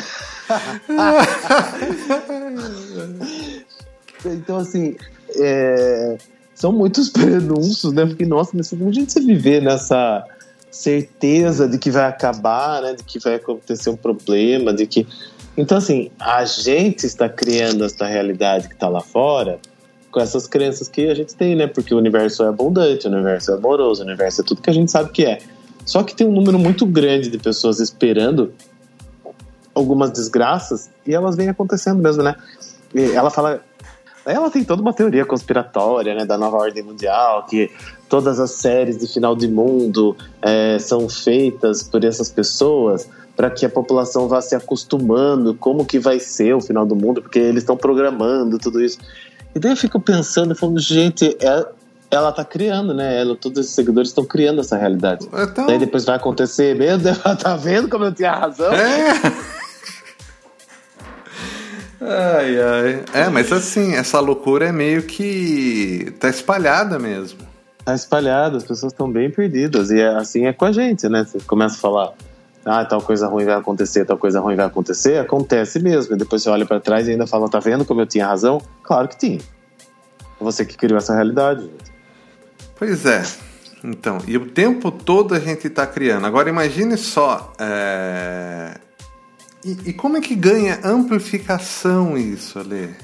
então, 4.25 4.57
assim, 4.59 4.97
é 5.37 6.19
são 6.59 6.73
muitos 6.73 7.09
prenúncios, 7.09 7.93
né? 7.93 8.05
Porque, 8.05 8.27
nossa, 8.27 8.51
mas 8.55 8.69
como 8.69 8.89
a 8.89 8.93
gente 8.93 9.13
se 9.13 9.21
viver 9.21 9.63
nessa 9.63 10.25
certeza 10.73 11.69
de 11.69 11.79
que 11.79 11.89
vai 11.89 12.05
acabar, 12.05 12.83
né? 12.83 12.95
De 12.95 13.05
que 13.05 13.21
vai 13.21 13.37
acontecer 13.37 13.91
um 13.91 13.97
problema, 13.97 14.73
de 14.73 14.85
que... 14.85 15.07
Então, 15.57 15.79
assim, 15.79 16.11
a 16.19 16.45
gente 16.45 17.07
está 17.07 17.29
criando 17.29 17.85
essa 17.85 18.05
realidade 18.07 18.67
que 18.67 18.75
está 18.75 18.89
lá 18.89 19.01
fora 19.01 19.61
com 20.11 20.21
essas 20.21 20.49
crenças 20.49 20.89
que 20.89 21.09
a 21.09 21.15
gente 21.15 21.35
tem, 21.37 21.55
né? 21.55 21.69
Porque 21.69 21.95
o 21.95 21.99
universo 21.99 22.43
é 22.43 22.49
abundante, 22.49 23.07
o 23.07 23.11
universo 23.11 23.53
é 23.53 23.55
amoroso, 23.55 24.03
o 24.03 24.07
universo 24.07 24.41
é 24.41 24.45
tudo 24.45 24.61
que 24.61 24.71
a 24.71 24.75
gente 24.75 24.91
sabe 24.91 25.11
que 25.11 25.25
é. 25.25 25.39
Só 25.89 26.03
que 26.03 26.15
tem 26.15 26.27
um 26.27 26.33
número 26.33 26.59
muito 26.59 26.85
grande 26.85 27.31
de 27.31 27.39
pessoas 27.39 27.81
esperando 27.81 28.53
algumas 29.75 30.11
desgraças 30.11 30.91
e 31.07 31.15
elas 31.15 31.35
vêm 31.35 31.49
acontecendo 31.49 32.03
mesmo, 32.03 32.23
né? 32.23 32.37
E 32.95 33.13
ela 33.13 33.31
fala. 33.31 33.63
Ela 34.27 34.51
tem 34.51 34.63
toda 34.63 34.83
uma 34.83 34.93
teoria 34.93 35.25
conspiratória, 35.25 36.15
né, 36.15 36.27
da 36.27 36.37
nova 36.37 36.59
ordem 36.59 36.83
mundial, 36.83 37.47
que 37.47 37.71
todas 38.07 38.39
as 38.39 38.51
séries 38.51 38.99
de 38.99 39.07
final 39.07 39.35
de 39.35 39.49
mundo 39.49 40.15
é, 40.43 40.79
são 40.79 41.09
feitas 41.09 41.83
por 41.83 42.05
essas 42.05 42.31
pessoas 42.31 43.09
para 43.35 43.49
que 43.49 43.65
a 43.65 43.71
população 43.71 44.29
vá 44.29 44.43
se 44.43 44.55
acostumando 44.55 45.55
como 45.55 45.87
que 45.87 45.99
vai 45.99 46.21
ser 46.21 46.55
o 46.55 46.61
final 46.61 46.85
do 46.85 46.95
mundo, 46.95 47.23
porque 47.23 47.39
eles 47.39 47.63
estão 47.63 47.79
programando 47.79 48.59
tudo 48.59 48.85
isso. 48.85 48.99
E 49.55 49.59
daí 49.59 49.73
eu 49.73 49.77
fico 49.77 49.99
pensando, 49.99 50.55
falando, 50.55 50.81
gente, 50.81 51.35
é, 51.41 51.67
ela 52.11 52.33
tá 52.33 52.45
criando, 52.45 52.95
né? 52.95 53.21
Ela, 53.21 53.37
todos 53.37 53.59
esses 53.59 53.75
seguidores 53.75 54.11
estão 54.11 54.25
criando 54.25 54.61
essa 54.61 54.77
realidade. 54.77 55.27
Então... 55.33 55.67
Daí 55.67 55.79
depois 55.79 56.05
vai 56.05 56.17
acontecer, 56.17 56.75
meu 56.75 56.99
Deus, 56.99 57.19
tá 57.43 57.57
vendo 57.57 57.89
como 57.89 58.05
eu 58.05 58.13
tinha 58.13 58.33
razão? 58.33 58.73
É. 58.73 59.59
Ai, 62.01 62.61
ai. 62.61 63.05
É, 63.13 63.29
mas 63.29 63.53
assim, 63.53 63.95
essa 63.95 64.21
loucura 64.21 64.67
é 64.67 64.73
meio 64.73 65.03
que 65.03 66.15
tá 66.21 66.29
espalhada 66.29 66.99
mesmo. 66.99 67.41
Tá 67.85 67.95
espalhada, 67.95 68.57
as 68.57 68.63
pessoas 68.63 68.93
estão 68.93 69.11
bem 69.11 69.31
perdidas. 69.31 69.91
E 69.91 70.01
é, 70.01 70.09
assim 70.09 70.47
é 70.47 70.53
com 70.53 70.65
a 70.65 70.73
gente, 70.73 71.09
né? 71.09 71.25
Você 71.25 71.39
começa 71.41 71.77
a 71.77 71.81
falar, 71.81 72.13
ah, 72.65 72.85
tal 72.85 73.03
coisa 73.03 73.27
ruim 73.27 73.45
vai 73.45 73.55
acontecer, 73.55 74.05
tal 74.05 74.17
coisa 74.17 74.41
ruim 74.41 74.55
vai 74.55 74.67
acontecer, 74.67 75.19
acontece 75.19 75.81
mesmo. 75.81 76.15
E 76.15 76.19
depois 76.19 76.43
você 76.43 76.51
olha 76.51 76.65
para 76.65 76.79
trás 76.79 77.09
e 77.09 77.13
ainda 77.13 77.27
fala, 77.27 77.49
tá 77.49 77.59
vendo 77.59 77.85
como 77.85 78.01
eu 78.01 78.07
tinha 78.07 78.27
razão? 78.27 78.61
Claro 78.83 79.09
que 79.09 79.19
tinha. 79.19 79.41
Você 80.41 80.65
que 80.65 80.77
criou 80.77 80.99
essa 80.99 81.15
realidade. 81.15 81.69
Pois 82.79 83.05
é. 83.05 83.23
Então, 83.83 84.19
e 84.27 84.37
o 84.37 84.47
tempo 84.47 84.91
todo 84.91 85.35
a 85.35 85.41
gente 85.41 85.67
está 85.67 85.87
criando. 85.87 86.27
Agora 86.27 86.49
imagine 86.49 86.97
só. 86.97 87.53
É... 87.59 88.79
E, 89.65 89.91
e, 89.91 89.93
como 89.93 90.17
é 90.17 90.21
que 90.21 90.37
ganha 90.37 90.81
amplificação 90.85 92.17
isso, 92.17 92.61
Ale? 92.61 92.95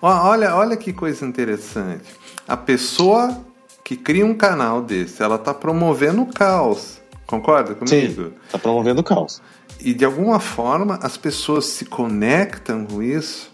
Olha, 0.00 0.54
olha 0.54 0.76
que 0.76 0.92
coisa 0.92 1.24
interessante. 1.24 2.04
A 2.46 2.56
pessoa 2.56 3.42
que 3.82 3.96
cria 3.96 4.24
um 4.24 4.34
canal 4.34 4.82
desse, 4.82 5.22
ela 5.22 5.36
está 5.36 5.54
promovendo 5.54 6.22
o 6.22 6.26
caos. 6.26 7.00
Concorda 7.26 7.74
comigo? 7.74 8.34
Está 8.44 8.58
promovendo 8.58 9.00
o 9.00 9.04
caos. 9.04 9.40
E 9.80 9.94
de 9.94 10.04
alguma 10.04 10.38
forma 10.38 10.98
as 11.02 11.16
pessoas 11.16 11.64
se 11.66 11.86
conectam 11.86 12.84
com 12.84 13.02
isso, 13.02 13.50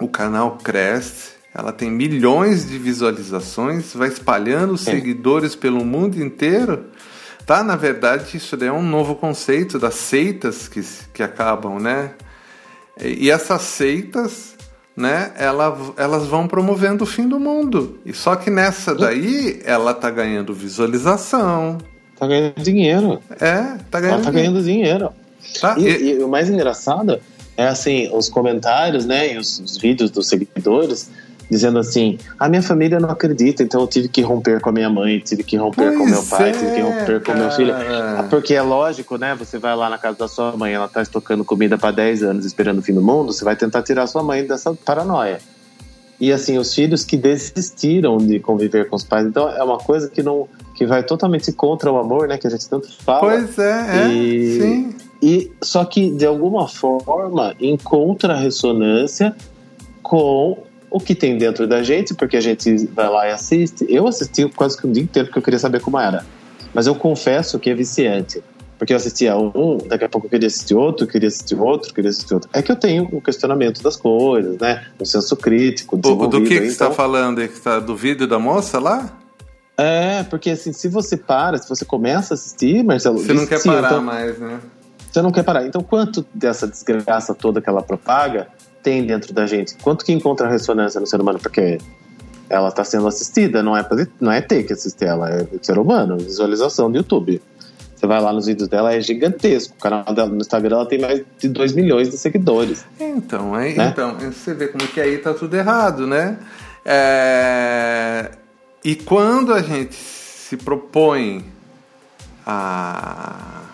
o 0.00 0.08
canal 0.08 0.58
cresce, 0.58 1.37
ela 1.58 1.72
tem 1.72 1.90
milhões 1.90 2.68
de 2.68 2.78
visualizações, 2.78 3.92
vai 3.92 4.06
espalhando 4.06 4.74
os 4.74 4.82
seguidores 4.82 5.56
pelo 5.56 5.84
mundo 5.84 6.22
inteiro. 6.22 6.84
Tá, 7.44 7.64
na 7.64 7.74
verdade, 7.74 8.36
isso 8.36 8.56
é 8.62 8.70
um 8.70 8.80
novo 8.80 9.16
conceito 9.16 9.76
das 9.76 9.94
seitas 9.94 10.68
que, 10.68 10.80
que 11.12 11.20
acabam, 11.20 11.80
né? 11.80 12.12
E 13.00 13.28
essas 13.28 13.62
seitas, 13.62 14.54
né, 14.96 15.32
ela, 15.36 15.76
elas 15.96 16.28
vão 16.28 16.46
promovendo 16.46 17.02
o 17.02 17.06
fim 17.06 17.28
do 17.28 17.40
mundo. 17.40 17.98
E 18.06 18.12
só 18.12 18.36
que 18.36 18.50
nessa 18.50 18.94
daí, 18.94 19.60
ela 19.64 19.92
tá 19.92 20.10
ganhando 20.10 20.54
visualização. 20.54 21.78
Tá 22.16 22.28
ganhando 22.28 22.62
dinheiro. 22.62 23.20
É, 23.40 23.78
tá 23.90 24.00
ganhando, 24.00 24.14
ela 24.14 24.24
tá 24.24 24.30
ganhando 24.30 24.62
dinheiro. 24.62 25.10
Tá, 25.60 25.74
e, 25.76 25.88
e... 25.88 26.10
e 26.12 26.22
o 26.22 26.28
mais 26.28 26.48
engraçado 26.48 27.18
é 27.56 27.66
assim, 27.66 28.08
os 28.14 28.28
comentários, 28.28 29.04
né, 29.04 29.34
e 29.34 29.38
os, 29.38 29.58
os 29.58 29.76
vídeos 29.76 30.08
dos 30.12 30.28
seguidores 30.28 31.10
dizendo 31.50 31.78
assim: 31.78 32.18
a 32.38 32.48
minha 32.48 32.62
família 32.62 33.00
não 33.00 33.10
acredita, 33.10 33.62
então 33.62 33.80
eu 33.80 33.86
tive 33.86 34.08
que 34.08 34.22
romper 34.22 34.60
com 34.60 34.68
a 34.68 34.72
minha 34.72 34.90
mãe, 34.90 35.18
tive 35.20 35.42
que 35.42 35.56
romper 35.56 35.86
pois 35.86 35.98
com 35.98 36.06
meu 36.06 36.22
pai, 36.24 36.50
é, 36.50 36.52
tive 36.52 36.74
que 36.74 36.80
romper 36.80 37.22
com 37.22 37.32
meu 37.34 37.50
filho. 37.50 37.74
Porque 38.30 38.54
é 38.54 38.62
lógico, 38.62 39.16
né? 39.16 39.34
Você 39.36 39.58
vai 39.58 39.74
lá 39.74 39.88
na 39.88 39.98
casa 39.98 40.18
da 40.18 40.28
sua 40.28 40.56
mãe, 40.56 40.72
ela 40.72 40.88
tá 40.88 41.02
estocando 41.02 41.44
comida 41.44 41.78
para 41.78 41.90
10 41.90 42.22
anos 42.22 42.44
esperando 42.44 42.78
o 42.78 42.82
fim 42.82 42.94
do 42.94 43.02
mundo, 43.02 43.32
você 43.32 43.44
vai 43.44 43.56
tentar 43.56 43.82
tirar 43.82 44.06
sua 44.06 44.22
mãe 44.22 44.46
dessa 44.46 44.74
paranoia. 44.74 45.38
E 46.20 46.32
assim, 46.32 46.58
os 46.58 46.74
filhos 46.74 47.04
que 47.04 47.16
desistiram 47.16 48.16
de 48.16 48.40
conviver 48.40 48.88
com 48.88 48.96
os 48.96 49.04
pais, 49.04 49.24
então 49.24 49.48
é 49.48 49.62
uma 49.62 49.78
coisa 49.78 50.08
que 50.08 50.22
não 50.22 50.48
que 50.74 50.86
vai 50.86 51.02
totalmente 51.02 51.50
contra 51.52 51.90
o 51.90 51.98
amor, 51.98 52.28
né, 52.28 52.38
que 52.38 52.46
a 52.46 52.50
gente 52.50 52.68
tanto 52.68 52.88
fala. 53.02 53.20
Pois 53.20 53.58
é, 53.58 54.04
é 54.04 54.08
e, 54.08 54.60
sim. 54.60 54.94
E 55.20 55.52
só 55.60 55.84
que 55.84 56.10
de 56.10 56.24
alguma 56.24 56.68
forma 56.68 57.54
encontra 57.60 58.36
ressonância 58.36 59.34
com 60.02 60.56
o 60.90 61.00
que 61.00 61.14
tem 61.14 61.36
dentro 61.36 61.66
da 61.66 61.82
gente, 61.82 62.14
porque 62.14 62.36
a 62.36 62.40
gente 62.40 62.86
vai 62.86 63.08
lá 63.08 63.28
e 63.28 63.32
assiste. 63.32 63.86
Eu 63.88 64.06
assisti 64.06 64.48
quase 64.48 64.76
que 64.76 64.86
um 64.86 64.92
dia 64.92 65.02
inteiro 65.02 65.28
porque 65.28 65.38
eu 65.38 65.42
queria 65.42 65.58
saber 65.58 65.80
como 65.80 65.98
era. 65.98 66.24
Mas 66.72 66.86
eu 66.86 66.94
confesso 66.94 67.58
que 67.58 67.70
é 67.70 67.74
viciante. 67.74 68.42
Porque 68.78 68.92
eu 68.92 68.96
assistia 68.96 69.36
um, 69.36 69.78
daqui 69.88 70.04
a 70.04 70.08
pouco 70.08 70.28
eu 70.28 70.30
queria 70.30 70.46
assistir 70.46 70.74
outro, 70.74 71.04
queria 71.04 71.26
assistir 71.26 71.56
outro, 71.56 71.92
queria 71.92 72.10
assistir 72.10 72.32
outro. 72.32 72.48
É 72.52 72.62
que 72.62 72.70
eu 72.70 72.76
tenho 72.76 73.08
o 73.10 73.16
um 73.16 73.20
questionamento 73.20 73.82
das 73.82 73.96
coisas, 73.96 74.56
né? 74.58 74.86
Um 75.00 75.04
senso 75.04 75.36
crítico. 75.36 75.96
Do, 75.96 76.14
do 76.28 76.42
que, 76.42 76.48
que 76.48 76.54
então... 76.54 76.66
você 76.66 76.70
está 76.70 76.90
falando? 76.92 77.46
Tá 77.62 77.80
do 77.80 77.96
vídeo 77.96 78.28
da 78.28 78.38
moça 78.38 78.78
lá? 78.78 79.18
É, 79.76 80.22
porque 80.24 80.50
assim, 80.50 80.72
se 80.72 80.88
você 80.88 81.16
para, 81.16 81.58
se 81.58 81.68
você 81.68 81.84
começa 81.84 82.34
a 82.34 82.36
assistir, 82.36 82.84
Marcelo. 82.84 83.18
Você 83.18 83.32
não 83.32 83.46
quer 83.46 83.62
parar 83.62 83.88
então, 83.88 84.02
mais, 84.02 84.38
né? 84.38 84.60
Você 85.10 85.22
não 85.22 85.32
quer 85.32 85.42
parar. 85.42 85.66
Então, 85.66 85.82
quanto 85.82 86.24
dessa 86.32 86.66
desgraça 86.66 87.34
toda 87.34 87.60
que 87.60 87.68
ela 87.68 87.82
propaga 87.82 88.48
tem 88.88 89.04
dentro 89.04 89.34
da 89.34 89.46
gente? 89.46 89.76
Quanto 89.82 90.02
que 90.02 90.12
encontra 90.12 90.48
ressonância 90.48 90.98
no 90.98 91.06
ser 91.06 91.20
humano? 91.20 91.38
Porque 91.38 91.78
ela 92.48 92.68
está 92.68 92.82
sendo 92.82 93.06
assistida, 93.06 93.62
não 93.62 93.76
é, 93.76 93.86
não 94.18 94.32
é 94.32 94.40
ter 94.40 94.62
que 94.62 94.72
assistir 94.72 95.04
ela, 95.04 95.28
é 95.28 95.46
ser 95.60 95.78
humano, 95.78 96.16
visualização 96.16 96.90
do 96.90 96.96
YouTube. 96.96 97.42
Você 97.94 98.06
vai 98.06 98.18
lá 98.18 98.32
nos 98.32 98.46
vídeos 98.46 98.66
dela, 98.66 98.94
é 98.94 99.00
gigantesco. 99.00 99.74
O 99.76 99.82
canal 99.82 100.04
dela 100.14 100.30
no 100.30 100.38
Instagram 100.38 100.76
ela 100.76 100.86
tem 100.86 100.98
mais 100.98 101.22
de 101.38 101.48
2 101.48 101.72
milhões 101.72 102.08
de 102.08 102.16
seguidores. 102.16 102.86
Então, 102.98 103.54
aí, 103.54 103.76
né? 103.76 103.88
então, 103.88 104.16
você 104.18 104.54
vê 104.54 104.68
como 104.68 104.86
que 104.88 105.00
aí 105.00 105.18
tá 105.18 105.34
tudo 105.34 105.54
errado, 105.54 106.06
né? 106.06 106.38
É... 106.82 108.30
E 108.82 108.94
quando 108.94 109.52
a 109.52 109.60
gente 109.60 109.96
se 109.96 110.56
propõe 110.56 111.44
a 112.46 113.64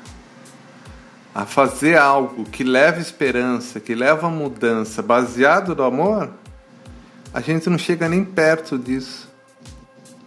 a 1.35 1.45
fazer 1.45 1.99
algo 1.99 2.45
que 2.45 2.63
leva 2.63 3.01
esperança, 3.01 3.81
que 3.81 3.95
leva 3.95 4.31
mudança, 4.31 5.03
baseado 5.03 5.75
no 5.75 5.83
amor, 5.83 6.31
a 7.33 7.41
gente 7.41 7.69
não 7.69 7.77
chega 7.77 8.09
nem 8.09 8.25
perto 8.25 8.79
disso. 8.79 9.29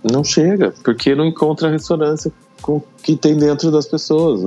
Não 0.04 0.24
chega, 0.24 0.74
porque 0.84 1.16
não 1.16 1.26
encontra 1.26 1.72
ressonância 1.72 2.30
com 2.62 2.78
o 2.78 2.84
que 3.02 3.16
tem 3.16 3.38
dentro 3.38 3.72
das 3.72 3.88
pessoas. 3.88 4.42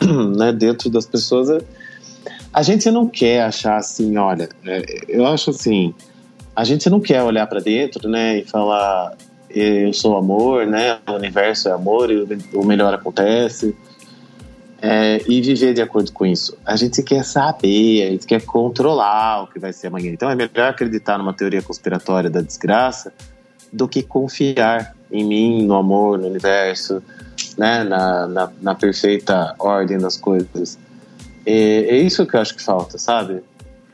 Né? 0.36 0.52
Dentro 0.52 0.88
das 0.88 1.04
pessoas. 1.04 1.50
É, 1.50 1.60
a 2.52 2.62
gente 2.62 2.90
não 2.90 3.06
quer 3.06 3.42
achar 3.42 3.76
assim, 3.76 4.16
olha, 4.16 4.48
é, 4.64 5.04
eu 5.08 5.26
acho 5.26 5.50
assim, 5.50 5.92
a 6.56 6.64
gente 6.64 6.88
não 6.88 7.00
quer 7.00 7.22
olhar 7.22 7.46
para 7.46 7.60
dentro, 7.60 8.08
né, 8.08 8.38
e 8.38 8.44
falar 8.44 9.14
eu 9.50 9.92
sou 9.92 10.16
amor, 10.16 10.66
né, 10.66 10.98
o 11.08 11.12
universo 11.12 11.68
é 11.68 11.72
amor 11.72 12.10
e 12.10 12.26
o 12.54 12.64
melhor 12.64 12.94
acontece 12.94 13.74
é, 14.80 15.20
e 15.26 15.40
viver 15.40 15.74
de 15.74 15.82
acordo 15.82 16.12
com 16.12 16.24
isso. 16.24 16.56
A 16.64 16.76
gente 16.76 17.02
quer 17.02 17.24
saber, 17.24 18.06
a 18.06 18.10
gente 18.10 18.26
quer 18.26 18.42
controlar 18.42 19.42
o 19.42 19.46
que 19.48 19.58
vai 19.58 19.72
ser 19.72 19.88
amanhã. 19.88 20.12
Então 20.12 20.30
é 20.30 20.34
melhor 20.34 20.70
acreditar 20.70 21.18
numa 21.18 21.32
teoria 21.32 21.62
conspiratória 21.62 22.30
da 22.30 22.40
desgraça 22.40 23.12
do 23.72 23.88
que 23.88 24.02
confiar 24.02 24.94
em 25.10 25.24
mim, 25.24 25.66
no 25.66 25.74
amor, 25.74 26.18
no 26.18 26.28
universo, 26.28 27.02
né, 27.56 27.82
na, 27.82 28.26
na, 28.26 28.52
na 28.60 28.74
perfeita 28.74 29.54
ordem 29.58 29.98
das 29.98 30.16
coisas. 30.16 30.78
É, 31.44 31.96
é, 31.96 31.96
isso 31.96 32.24
que 32.26 32.36
eu 32.36 32.40
acho 32.40 32.54
que 32.54 32.62
falta, 32.62 32.98
sabe? 32.98 33.42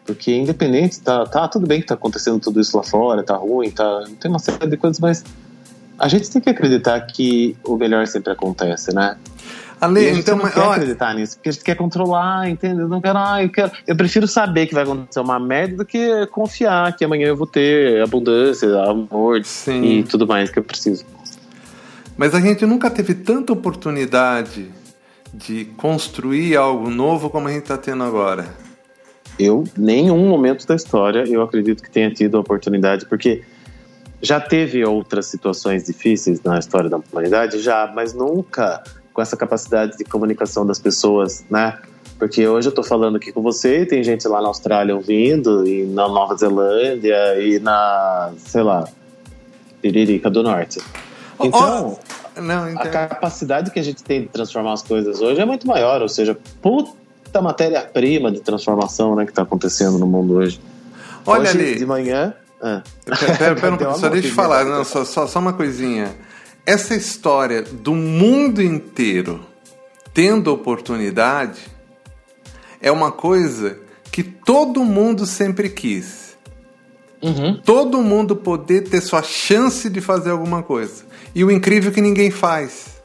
Porque 0.05 0.35
independente, 0.35 1.01
tá, 1.01 1.25
tá 1.25 1.49
tudo 1.49 1.67
bem 1.67 1.81
que 1.81 1.87
tá 1.87 1.95
acontecendo 1.95 2.39
tudo 2.39 2.61
isso 2.61 2.77
lá 2.77 2.83
fora, 2.83 3.23
tá 3.23 3.37
ruim, 3.37 3.71
tá, 3.71 4.05
tem 4.21 4.31
uma 4.31 4.39
série 4.39 4.67
de 4.67 4.77
coisas, 4.77 5.01
mas 5.01 5.25
a 5.99 6.09
gente 6.09 6.31
tem 6.31 6.41
que 6.41 6.51
acreditar 6.51 7.01
que 7.03 7.57
o 7.65 7.77
melhor 7.77 8.07
sempre 8.07 8.33
acontece, 8.33 8.95
né? 8.95 9.17
Ale, 9.81 10.11
então, 10.11 10.37
não 10.37 10.49
quer 10.51 10.61
olha... 10.61 10.71
acreditar 10.73 11.15
nisso, 11.15 11.37
porque 11.37 11.49
a 11.49 11.53
gente 11.53 11.65
quer 11.65 11.75
controlar, 11.75 12.49
entendeu? 12.49 12.89
Não 12.89 13.01
quero, 13.01 13.19
ah, 13.19 13.43
eu 13.43 13.51
quero. 13.51 13.71
Eu 13.87 13.97
prefiro 13.97 14.27
saber 14.27 14.67
que 14.67 14.75
vai 14.75 14.85
acontecer 14.85 15.21
uma 15.21 15.39
merda 15.39 15.77
do 15.79 15.85
que 15.85 16.27
confiar 16.29 16.97
que 16.97 17.05
amanhã 17.05 17.29
eu 17.29 17.37
vou 17.37 17.47
ter 17.47 18.03
abundância, 18.03 18.69
amor 18.83 19.45
Sim. 19.45 19.83
e 19.83 20.03
tudo 20.05 20.27
mais 20.27 20.51
que 20.51 20.59
eu 20.59 20.65
preciso. 20.65 21.05
Mas 22.17 22.35
a 22.35 22.41
gente 22.41 22.65
nunca 22.65 22.89
teve 22.89 23.15
tanta 23.15 23.53
oportunidade 23.53 24.71
de 25.33 25.65
construir 25.77 26.57
algo 26.57 26.89
novo 26.89 27.29
como 27.29 27.49
a 27.49 27.53
gente 27.53 27.63
está 27.63 27.77
tendo 27.77 28.05
agora. 28.05 28.47
Eu, 29.39 29.65
nenhum 29.77 30.29
momento 30.29 30.65
da 30.65 30.77
história, 30.77 31.25
eu 31.27 31.43
acredito 31.43 31.83
que 31.83 31.91
tenha 31.91 32.09
tido 32.11 32.37
a 32.37 32.41
oportunidade, 32.41 33.05
porque 33.07 33.43
já 34.25 34.41
teve 34.41 34.85
outras 34.85 35.27
situações 35.27 35.85
difíceis 35.85 36.43
na 36.43 36.59
história 36.59 36.89
da 36.89 36.97
humanidade, 36.97 37.59
já, 37.61 37.91
mas 37.95 38.15
nunca 38.15 38.83
com 39.13 39.21
essa 39.23 39.37
capacidade 39.37 39.97
de 39.97 40.05
comunicação 40.05 40.67
das 40.67 40.79
pessoas, 40.79 41.45
né? 41.51 41.79
Porque 42.19 42.47
hoje 42.47 42.69
eu 42.69 42.71
estou 42.71 42.83
falando 42.83 43.17
aqui 43.17 43.33
com 43.33 43.43
você 43.43 43.85
tem 43.85 44.03
gente 44.03 44.27
lá 44.27 44.41
na 44.41 44.49
Austrália 44.49 44.95
ouvindo, 44.95 45.67
e 45.67 45.85
na 45.85 46.09
Nova 46.09 46.35
Zelândia, 46.37 47.39
e 47.39 47.59
na, 47.59 48.33
sei 48.39 48.63
lá, 48.63 48.89
Tiririca 49.83 50.31
do 50.31 50.43
Norte. 50.43 50.81
Então, 51.41 51.99
oh, 52.37 52.41
não, 52.41 52.65
a 52.79 52.89
capacidade 52.89 53.71
que 53.71 53.79
a 53.79 53.83
gente 53.83 54.03
tem 54.03 54.23
de 54.23 54.29
transformar 54.29 54.73
as 54.73 54.83
coisas 54.83 55.21
hoje 55.21 55.41
é 55.41 55.45
muito 55.45 55.67
maior, 55.67 56.01
ou 56.01 56.09
seja, 56.09 56.37
puta 56.63 57.43
matéria-prima 57.43 58.33
de 58.33 58.41
transformação 58.41 59.15
né, 59.15 59.25
que 59.25 59.33
está 59.33 59.43
acontecendo 59.43 59.99
no 59.99 60.07
mundo 60.07 60.37
hoje. 60.37 60.61
Olha 61.27 61.43
hoje, 61.43 61.59
ali. 61.59 61.75
de 61.77 61.87
manhã. 61.87 62.35
Ah. 62.67 62.83
Pera, 63.05 63.55
pera, 63.55 63.77
pera 63.77 63.95
só 63.95 64.09
deixa 64.09 64.29
eu 64.29 64.33
falar, 64.33 64.65
não, 64.65 64.83
só, 64.85 65.05
só, 65.05 65.27
só 65.27 65.39
uma 65.39 65.53
coisinha. 65.53 66.17
Essa 66.65 66.95
história 66.95 67.61
do 67.61 67.95
mundo 67.95 68.63
inteiro 68.63 69.45
tendo 70.15 70.51
oportunidade 70.51 71.61
é 72.81 72.91
uma 72.91 73.13
coisa 73.13 73.79
que 74.11 74.23
todo 74.23 74.83
mundo 74.83 75.27
sempre 75.27 75.69
quis. 75.69 76.39
Uhum. 77.23 77.61
Todo 77.63 78.03
mundo 78.03 78.35
poder 78.35 78.89
ter 78.89 79.03
sua 79.03 79.23
chance 79.23 79.91
de 79.91 80.01
fazer 80.01 80.31
alguma 80.31 80.63
coisa. 80.63 81.05
E 81.35 81.45
o 81.45 81.51
incrível 81.51 81.91
é 81.91 81.95
que 81.95 82.01
ninguém 82.01 82.31
faz. 82.31 83.03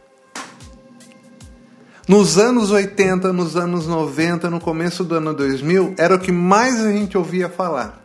Nos 2.07 2.37
anos 2.37 2.71
80, 2.71 3.33
nos 3.33 3.57
anos 3.57 3.87
90, 3.87 4.49
no 4.49 4.59
começo 4.59 5.03
do 5.03 5.15
ano 5.15 5.33
2000, 5.33 5.95
era 5.97 6.15
o 6.15 6.19
que 6.19 6.31
mais 6.31 6.79
a 6.79 6.91
gente 6.91 7.17
ouvia 7.17 7.49
falar. 7.49 7.98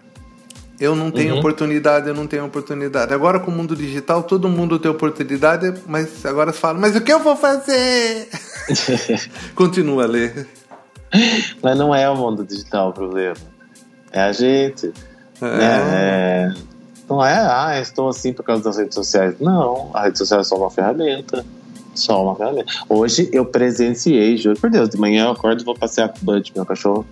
Eu 0.79 0.97
não 0.97 1.11
tenho 1.11 1.35
uhum. 1.35 1.39
oportunidade, 1.39 2.09
eu 2.09 2.15
não 2.15 2.27
tenho 2.27 2.45
oportunidade. 2.45 3.15
Agora 3.15 3.39
com 3.39 3.51
o 3.51 3.55
mundo 3.55 3.77
digital, 3.77 4.25
todo 4.25 4.49
mundo 4.49 4.79
tem 4.79 4.91
oportunidade, 4.91 5.73
mas 5.87 6.27
agora 6.27 6.53
se 6.53 6.59
fala, 6.59 6.79
mas 6.79 6.97
o 6.97 7.01
que 7.01 7.13
eu 7.13 7.21
vou 7.21 7.37
fazer? 7.37 8.29
Continua 9.55 10.05
a 10.05 10.07
ler. 10.07 10.49
Mas 11.63 11.79
não 11.79 11.95
é 11.95 12.11
o 12.11 12.17
mundo 12.17 12.45
digital 12.45 12.91
o 12.91 12.93
problema. 12.93 13.37
É 14.11 14.23
a 14.23 14.33
gente. 14.33 14.93
É. 15.41 15.45
Né? 15.45 15.65
É... 15.65 16.55
Não 17.09 17.25
é, 17.25 17.37
ah, 17.37 17.79
estou 17.81 18.09
assim 18.09 18.33
por 18.33 18.43
causa 18.43 18.65
das 18.65 18.79
redes 18.79 18.95
sociais. 18.95 19.37
Não, 19.39 19.91
a 19.93 20.05
rede 20.05 20.19
social 20.19 20.41
é 20.41 20.45
só 20.45 20.57
uma 20.57 20.71
ferramenta. 20.71 21.45
Só 21.95 22.25
uma 22.25 22.35
ferramenta. 22.35 22.73
Hoje 22.89 23.29
eu 23.33 23.45
presenciei, 23.45 24.37
juro 24.37 24.59
por 24.59 24.71
Deus, 24.71 24.89
de 24.89 24.99
manhã 24.99 25.27
eu 25.27 25.31
acordo 25.31 25.61
e 25.61 25.65
vou 25.65 25.77
passear 25.77 26.09
com 26.09 26.19
o 26.19 26.25
Bud, 26.25 26.53
meu 26.57 26.65
cachorro. 26.67 27.07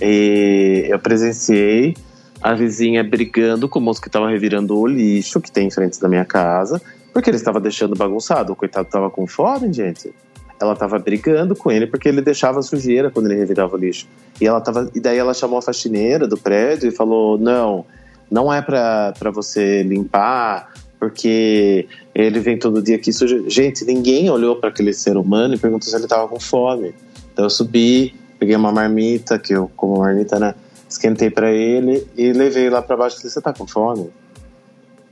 E 0.00 0.86
eu 0.88 0.98
presenciei 0.98 1.96
a 2.44 2.52
vizinha 2.52 3.02
brigando 3.02 3.66
com 3.70 3.78
o 3.78 3.82
moço 3.82 4.02
que 4.02 4.08
estava 4.08 4.28
revirando 4.28 4.78
o 4.78 4.86
lixo 4.86 5.40
que 5.40 5.50
tem 5.50 5.68
em 5.68 5.70
frente 5.70 5.98
da 5.98 6.06
minha 6.06 6.26
casa, 6.26 6.78
porque 7.10 7.30
ele 7.30 7.38
estava 7.38 7.58
deixando 7.58 7.96
bagunçado. 7.96 8.52
O 8.52 8.56
coitado 8.56 8.86
estava 8.86 9.08
com 9.08 9.26
fome, 9.26 9.72
gente. 9.72 10.12
Ela 10.60 10.74
estava 10.74 10.98
brigando 10.98 11.56
com 11.56 11.72
ele 11.72 11.86
porque 11.86 12.06
ele 12.06 12.20
deixava 12.20 12.60
sujeira 12.60 13.10
quando 13.10 13.30
ele 13.30 13.36
revirava 13.36 13.74
o 13.74 13.78
lixo. 13.78 14.06
E 14.38 14.46
ela 14.46 14.60
tava, 14.60 14.90
e 14.94 15.00
daí 15.00 15.16
ela 15.16 15.32
chamou 15.32 15.58
a 15.58 15.62
faxineira 15.62 16.28
do 16.28 16.36
prédio 16.36 16.90
e 16.90 16.92
falou: 16.92 17.38
"Não, 17.38 17.86
não 18.30 18.52
é 18.52 18.60
para 18.60 19.30
você 19.32 19.82
limpar, 19.82 20.70
porque 21.00 21.88
ele 22.14 22.40
vem 22.40 22.58
todo 22.58 22.82
dia 22.82 22.96
aqui 22.96 23.10
suja". 23.10 23.42
Gente, 23.48 23.86
ninguém 23.86 24.28
olhou 24.28 24.56
para 24.56 24.68
aquele 24.68 24.92
ser 24.92 25.16
humano 25.16 25.54
e 25.54 25.58
perguntou 25.58 25.88
se 25.88 25.96
ele 25.96 26.04
estava 26.04 26.28
com 26.28 26.38
fome. 26.38 26.94
Então 27.32 27.46
eu 27.46 27.50
subi, 27.50 28.14
peguei 28.38 28.54
uma 28.54 28.70
marmita, 28.70 29.38
que 29.38 29.54
eu 29.54 29.70
como 29.74 30.00
marmita, 30.00 30.38
né? 30.38 30.54
Esquentei 30.94 31.30
para 31.30 31.52
ele 31.52 32.06
e 32.16 32.32
levei 32.32 32.70
lá 32.70 32.80
para 32.80 32.96
baixo 32.96 33.16
falei, 33.16 33.30
você 33.30 33.40
tá 33.40 33.52
com 33.52 33.66
fome? 33.66 34.10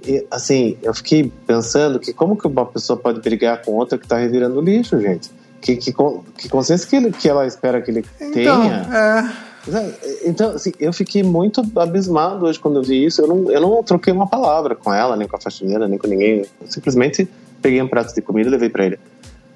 E 0.05 0.27
assim, 0.31 0.77
eu 0.83 0.95
fiquei 0.95 1.31
pensando 1.47 2.01
que 2.01 2.13
como 2.13 2.37
que 2.37 2.47
uma 2.47 2.67
pessoa 2.67 2.99
pode 2.99 3.21
brigar 3.21 3.63
com 3.63 3.73
outra 3.73 3.99
que 3.99 4.07
tá 4.07 4.17
revirando 4.17 4.61
lixo, 4.61 5.01
gente? 5.01 5.31
Que, 5.61 5.77
que, 5.77 5.93
que 6.39 6.49
consciência 6.49 6.89
que, 6.89 6.97
ele, 6.97 7.13
que 7.13 7.29
ela 7.29 7.47
espera 7.47 7.81
que 7.81 7.91
ele 7.91 8.05
então, 8.21 8.63
tenha? 8.63 8.89
É... 8.93 9.53
Então, 10.25 10.51
assim, 10.51 10.73
eu 10.81 10.93
fiquei 10.93 11.23
muito 11.23 11.63
abismado 11.77 12.47
hoje 12.47 12.59
quando 12.59 12.79
eu 12.79 12.83
vi 12.83 13.05
isso. 13.05 13.23
Eu 13.23 13.29
não, 13.29 13.51
eu 13.51 13.61
não 13.61 13.83
troquei 13.85 14.13
uma 14.13 14.27
palavra 14.27 14.75
com 14.75 14.93
ela, 14.93 15.17
nem 15.17 15.29
com 15.29 15.37
a 15.37 15.41
faxineira, 15.41 15.87
nem 15.87 15.97
com 15.97 16.09
ninguém. 16.09 16.41
Eu 16.41 16.67
simplesmente 16.67 17.29
peguei 17.61 17.81
um 17.81 17.87
prato 17.87 18.13
de 18.13 18.21
comida 18.21 18.49
e 18.49 18.51
levei 18.51 18.69
para 18.69 18.87
ele. 18.87 18.99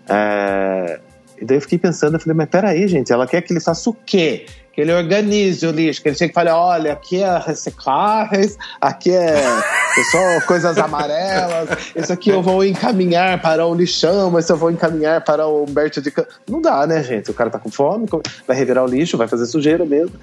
É... 0.08 1.00
E 1.40 1.44
daí 1.44 1.56
eu 1.56 1.60
fiquei 1.60 1.78
pensando, 1.78 2.14
eu 2.14 2.20
falei, 2.20 2.36
mas 2.36 2.48
peraí, 2.48 2.88
gente, 2.88 3.12
ela 3.12 3.26
quer 3.26 3.42
que 3.42 3.52
ele 3.52 3.60
faça 3.60 3.90
o 3.90 3.94
quê? 3.94 4.46
que 4.76 4.82
ele 4.82 4.92
organize 4.92 5.66
o 5.66 5.70
lixo, 5.70 6.02
que 6.02 6.08
ele 6.10 6.16
chega 6.16 6.30
e 6.30 6.34
fale, 6.34 6.50
olha, 6.50 6.92
aqui 6.92 7.22
é 7.22 7.38
recicláveis, 7.38 8.58
aqui 8.78 9.10
é, 9.10 9.38
é 9.38 10.04
só 10.12 10.46
coisas 10.46 10.76
amarelas, 10.76 11.70
isso 11.96 12.12
aqui 12.12 12.28
eu 12.28 12.42
vou 12.42 12.62
encaminhar 12.62 13.40
para 13.40 13.66
o 13.66 13.74
lixão, 13.74 14.38
esse 14.38 14.52
eu 14.52 14.56
vou 14.58 14.70
encaminhar 14.70 15.24
para 15.24 15.46
o 15.46 15.64
Humberto 15.64 16.02
de. 16.02 16.12
Não 16.46 16.60
dá, 16.60 16.86
né, 16.86 17.02
gente? 17.02 17.30
O 17.30 17.34
cara 17.34 17.48
tá 17.48 17.58
com 17.58 17.70
fome, 17.70 18.06
vai 18.46 18.54
revirar 18.54 18.84
o 18.84 18.86
lixo, 18.86 19.16
vai 19.16 19.26
fazer 19.26 19.46
sujeira 19.46 19.86
mesmo. 19.86 20.14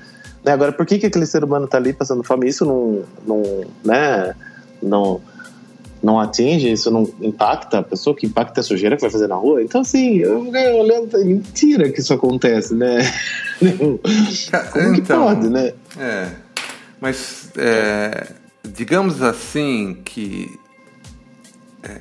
Né? 0.43 0.51
Agora, 0.51 0.71
por 0.71 0.85
que, 0.85 0.99
que 0.99 1.07
aquele 1.07 1.25
ser 1.25 1.43
humano 1.43 1.67
tá 1.67 1.77
ali 1.77 1.91
passando 1.91 2.23
fome? 2.23 2.47
Isso 2.47 2.63
não, 2.63 3.03
não 3.25 3.65
né, 3.83 4.35
não 4.83 5.19
não 6.03 6.19
atinge, 6.19 6.71
isso 6.71 6.91
não 6.91 7.09
impacta 7.21 7.79
a 7.79 7.83
pessoa, 7.83 8.15
que 8.15 8.25
impacta 8.25 8.59
a 8.59 8.63
sujeira 8.63 8.95
que 8.95 9.01
vai 9.01 9.09
fazer 9.09 9.27
na 9.27 9.35
rua. 9.35 9.63
Então, 9.63 9.81
assim, 9.81 10.17
eu, 10.17 10.47
olhando, 10.49 11.15
é 11.15 11.23
mentira 11.23 11.89
que 11.89 12.01
isso 12.01 12.13
acontece, 12.13 12.75
né? 12.75 12.99
Como 14.73 14.95
então, 14.95 15.23
pode, 15.23 15.49
né? 15.49 15.73
É, 15.97 16.29
mas 16.99 17.51
é, 17.57 18.27
digamos 18.67 19.21
assim 19.21 19.97
que 20.03 20.59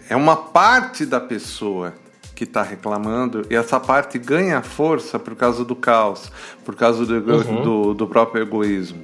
é 0.09 0.17
uma 0.17 0.37
parte 0.37 1.05
da 1.05 1.21
pessoa 1.21 1.95
que 2.35 2.45
está 2.45 2.63
reclamando 2.63 3.47
e 3.51 3.55
essa 3.55 3.79
parte 3.79 4.19
ganha 4.19 4.63
força 4.63 5.19
por 5.19 5.35
causa 5.35 5.65
do 5.65 5.77
caos, 5.77 6.31
por 6.65 6.75
causa 6.75 7.05
do, 7.05 7.15
uhum. 7.15 7.63
do, 7.63 7.95
do, 7.95 8.07
próprio 8.07 8.43
egoísmo. 8.43 9.03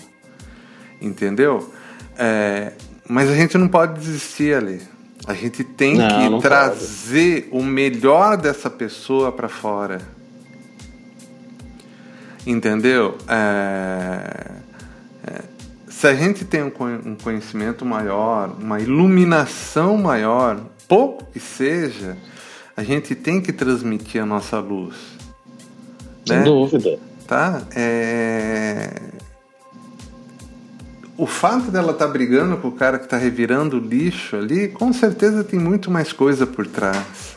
Entendeu? 1.00 1.70
É, 2.16 2.72
mas 3.08 3.30
a 3.30 3.34
gente 3.34 3.56
não 3.56 3.68
pode 3.68 3.98
desistir 3.98 4.54
ali. 4.54 4.82
A 5.26 5.32
gente 5.32 5.64
tem 5.64 5.96
não, 5.96 6.08
que 6.08 6.28
não 6.28 6.40
trazer 6.40 7.44
pode. 7.44 7.62
o 7.62 7.66
melhor 7.66 8.36
dessa 8.36 8.68
pessoa 8.68 9.32
para 9.32 9.48
fora. 9.48 10.00
Entendeu? 12.46 13.16
É... 13.26 14.50
É... 15.26 15.42
Se 15.88 16.06
a 16.06 16.14
gente 16.14 16.44
tem 16.44 16.62
um 16.62 17.16
conhecimento 17.16 17.84
maior, 17.84 18.54
uma 18.60 18.78
iluminação 18.78 19.96
maior, 19.96 20.60
pouco 20.86 21.24
que 21.32 21.40
seja, 21.40 22.16
a 22.76 22.84
gente 22.84 23.14
tem 23.14 23.40
que 23.40 23.52
transmitir 23.52 24.22
a 24.22 24.26
nossa 24.26 24.60
luz. 24.60 24.94
Sem 26.26 26.38
né? 26.38 26.44
dúvida. 26.44 26.98
Tá? 27.26 27.62
É 27.74 29.17
o 31.18 31.26
fato 31.26 31.72
dela 31.72 31.90
estar 31.90 32.06
tá 32.06 32.12
brigando 32.12 32.56
com 32.56 32.68
o 32.68 32.72
cara 32.72 32.96
que 32.96 33.04
está 33.04 33.16
revirando 33.16 33.76
o 33.76 33.80
lixo 33.80 34.36
ali, 34.36 34.68
com 34.68 34.92
certeza 34.92 35.42
tem 35.42 35.58
muito 35.58 35.90
mais 35.90 36.12
coisa 36.12 36.46
por 36.46 36.64
trás. 36.66 37.36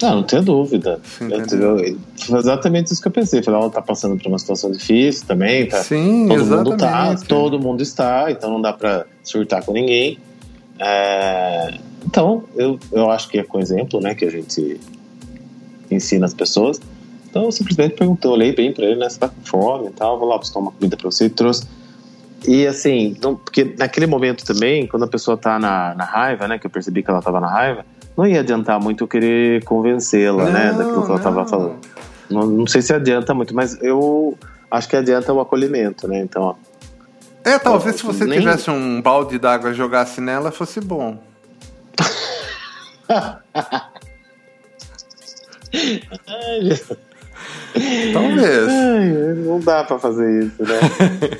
Não, 0.00 0.16
não 0.16 0.22
tenho 0.22 0.42
dúvida. 0.42 0.98
Foi 1.02 2.38
exatamente 2.38 2.90
isso 2.90 3.02
que 3.02 3.08
eu 3.08 3.12
pensei. 3.12 3.42
Falei, 3.42 3.60
ela 3.60 3.68
está 3.68 3.82
passando 3.82 4.16
por 4.16 4.26
uma 4.26 4.38
situação 4.38 4.72
difícil 4.72 5.26
também. 5.26 5.68
Tá, 5.68 5.82
Sim, 5.82 6.28
todo 6.28 6.40
exatamente. 6.40 6.70
mundo 6.70 6.78
tá, 6.78 7.16
todo 7.28 7.60
mundo 7.60 7.82
está, 7.82 8.30
então 8.30 8.50
não 8.50 8.62
dá 8.62 8.72
para 8.72 9.04
surtar 9.22 9.62
com 9.62 9.72
ninguém. 9.72 10.18
É, 10.78 11.74
então, 12.06 12.44
eu, 12.56 12.78
eu 12.90 13.10
acho 13.10 13.28
que 13.28 13.38
é 13.38 13.42
com 13.42 13.60
exemplo, 13.60 14.00
né, 14.00 14.14
que 14.14 14.24
a 14.24 14.30
gente 14.30 14.80
ensina 15.90 16.24
as 16.24 16.32
pessoas. 16.32 16.80
Então, 17.28 17.44
eu 17.44 17.52
simplesmente 17.52 17.94
perguntei, 17.96 18.30
olhei 18.30 18.54
bem 18.54 18.72
para 18.72 18.86
ele, 18.86 18.96
né, 18.96 19.10
você 19.10 19.18
tá 19.18 19.28
com 19.28 19.42
fome 19.44 19.88
e 19.88 19.90
tal, 19.90 20.18
vou 20.18 20.26
lá 20.26 20.38
buscar 20.38 20.60
uma 20.60 20.72
comida 20.72 20.96
para 20.96 21.10
você 21.10 21.26
e 21.26 21.30
trouxe 21.30 21.66
e 22.46 22.66
assim, 22.66 23.16
não, 23.22 23.36
porque 23.36 23.74
naquele 23.78 24.06
momento 24.06 24.44
também, 24.44 24.86
quando 24.86 25.04
a 25.04 25.08
pessoa 25.08 25.36
tá 25.36 25.58
na, 25.58 25.94
na 25.94 26.04
raiva, 26.04 26.48
né, 26.48 26.58
que 26.58 26.66
eu 26.66 26.70
percebi 26.70 27.02
que 27.02 27.10
ela 27.10 27.20
tava 27.20 27.40
na 27.40 27.48
raiva, 27.48 27.84
não 28.16 28.26
ia 28.26 28.40
adiantar 28.40 28.80
muito 28.80 29.04
eu 29.04 29.08
querer 29.08 29.62
convencê-la, 29.64 30.44
né, 30.50 30.72
daquilo 30.72 31.04
que 31.04 31.10
ela 31.10 31.20
tava 31.20 31.46
falando. 31.46 31.78
Não, 32.30 32.46
não 32.46 32.66
sei 32.66 32.82
se 32.82 32.92
adianta 32.94 33.34
muito, 33.34 33.54
mas 33.54 33.80
eu 33.82 34.36
acho 34.70 34.88
que 34.88 34.96
adianta 34.96 35.32
o 35.32 35.40
acolhimento, 35.40 36.08
né, 36.08 36.20
então... 36.20 36.42
Ó, 36.42 36.54
é, 37.44 37.58
talvez 37.58 37.96
se 37.96 38.04
você 38.04 38.24
nem... 38.24 38.38
tivesse 38.38 38.70
um 38.70 39.00
balde 39.00 39.38
d'água 39.38 39.70
e 39.70 39.74
jogasse 39.74 40.20
nela, 40.20 40.50
fosse 40.50 40.80
bom. 40.80 41.18
Ai, 46.26 46.70
Talvez. 48.12 48.68
Ai, 48.68 49.08
não 49.44 49.60
dá 49.60 49.84
pra 49.84 49.98
fazer 49.98 50.44
isso, 50.44 50.62
né? 50.62 50.80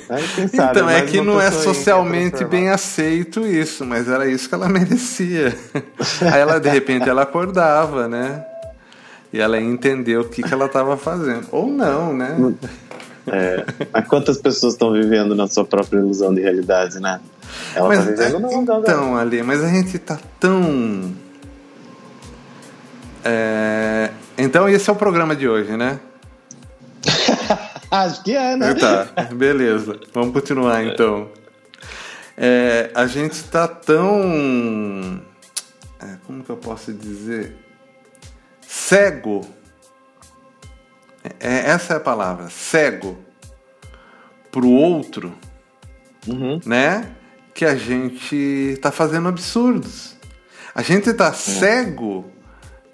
sabe, 0.49 0.71
então, 0.71 0.89
é 0.89 1.01
que 1.01 1.21
não 1.21 1.39
é 1.39 1.51
socialmente 1.51 2.43
bem 2.45 2.69
aceito 2.69 3.45
isso, 3.45 3.85
mas 3.85 4.07
era 4.07 4.27
isso 4.29 4.47
que 4.47 4.55
ela 4.55 4.67
merecia. 4.69 5.55
Aí 6.21 6.39
ela, 6.39 6.59
de 6.59 6.69
repente, 6.69 7.09
ela 7.09 7.23
acordava, 7.23 8.07
né? 8.07 8.45
E 9.33 9.39
ela 9.39 9.59
entendeu 9.59 10.21
o 10.21 10.25
que, 10.25 10.43
que 10.43 10.53
ela 10.53 10.65
estava 10.65 10.97
fazendo. 10.97 11.47
Ou 11.51 11.67
não, 11.67 12.13
né? 12.13 12.35
É, 13.27 13.65
quantas 14.07 14.37
pessoas 14.37 14.73
estão 14.73 14.91
vivendo 14.91 15.35
na 15.35 15.47
sua 15.47 15.63
própria 15.63 15.99
ilusão 15.99 16.33
de 16.33 16.41
realidade, 16.41 16.99
né? 16.99 17.19
Ela 17.75 17.87
mas, 17.87 17.99
tá 17.99 18.05
vivendo, 18.05 18.39
não, 18.39 18.61
não, 18.61 18.79
Então, 18.79 19.15
Ali, 19.15 19.43
mas 19.43 19.63
a 19.63 19.69
gente 19.69 19.97
tá 19.99 20.19
tão. 20.39 21.13
É... 23.23 24.09
Então, 24.37 24.67
esse 24.67 24.89
é 24.89 24.93
o 24.93 24.95
programa 24.95 25.35
de 25.35 25.47
hoje, 25.47 25.77
né? 25.77 25.99
Acho 27.91 28.23
que 28.23 28.35
é, 28.35 28.55
né? 28.55 28.73
Tá, 28.73 29.03
beleza. 29.35 29.99
Vamos 30.13 30.33
continuar 30.33 30.83
então. 30.83 31.29
É, 32.37 32.89
a 32.95 33.05
gente 33.05 33.33
está 33.33 33.67
tão 33.67 35.21
é, 36.01 36.17
como 36.25 36.43
que 36.43 36.49
eu 36.49 36.57
posso 36.57 36.91
dizer? 36.91 37.55
Cego. 38.61 39.41
É, 41.39 41.69
essa 41.69 41.93
é 41.93 41.97
a 41.97 41.99
palavra, 41.99 42.49
cego 42.49 43.17
para 44.49 44.65
o 44.65 44.71
outro, 44.71 45.37
uhum. 46.27 46.59
né? 46.65 47.11
Que 47.53 47.63
a 47.63 47.75
gente 47.75 48.35
está 48.35 48.91
fazendo 48.91 49.27
absurdos. 49.27 50.17
A 50.73 50.81
gente 50.81 51.09
está 51.09 51.27
é. 51.27 51.33
cego, 51.33 52.31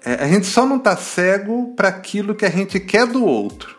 é, 0.04 0.14
a 0.14 0.28
gente 0.28 0.46
só 0.46 0.66
não 0.66 0.76
está 0.76 0.94
cego 0.94 1.74
para 1.74 1.88
aquilo 1.88 2.34
que 2.34 2.44
a 2.44 2.50
gente 2.50 2.78
quer 2.78 3.06
do 3.06 3.24
outro. 3.24 3.77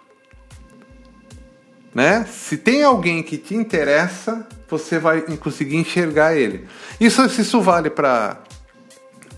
Né? 1.93 2.25
Se 2.31 2.57
tem 2.57 2.83
alguém 2.83 3.23
que 3.23 3.37
te 3.37 3.55
interessa, 3.55 4.47
você 4.69 4.99
vai 4.99 5.21
conseguir 5.37 5.77
enxergar 5.77 6.35
ele. 6.35 6.65
Isso, 6.99 7.23
isso 7.25 7.61
vale 7.61 7.89
para 7.89 8.37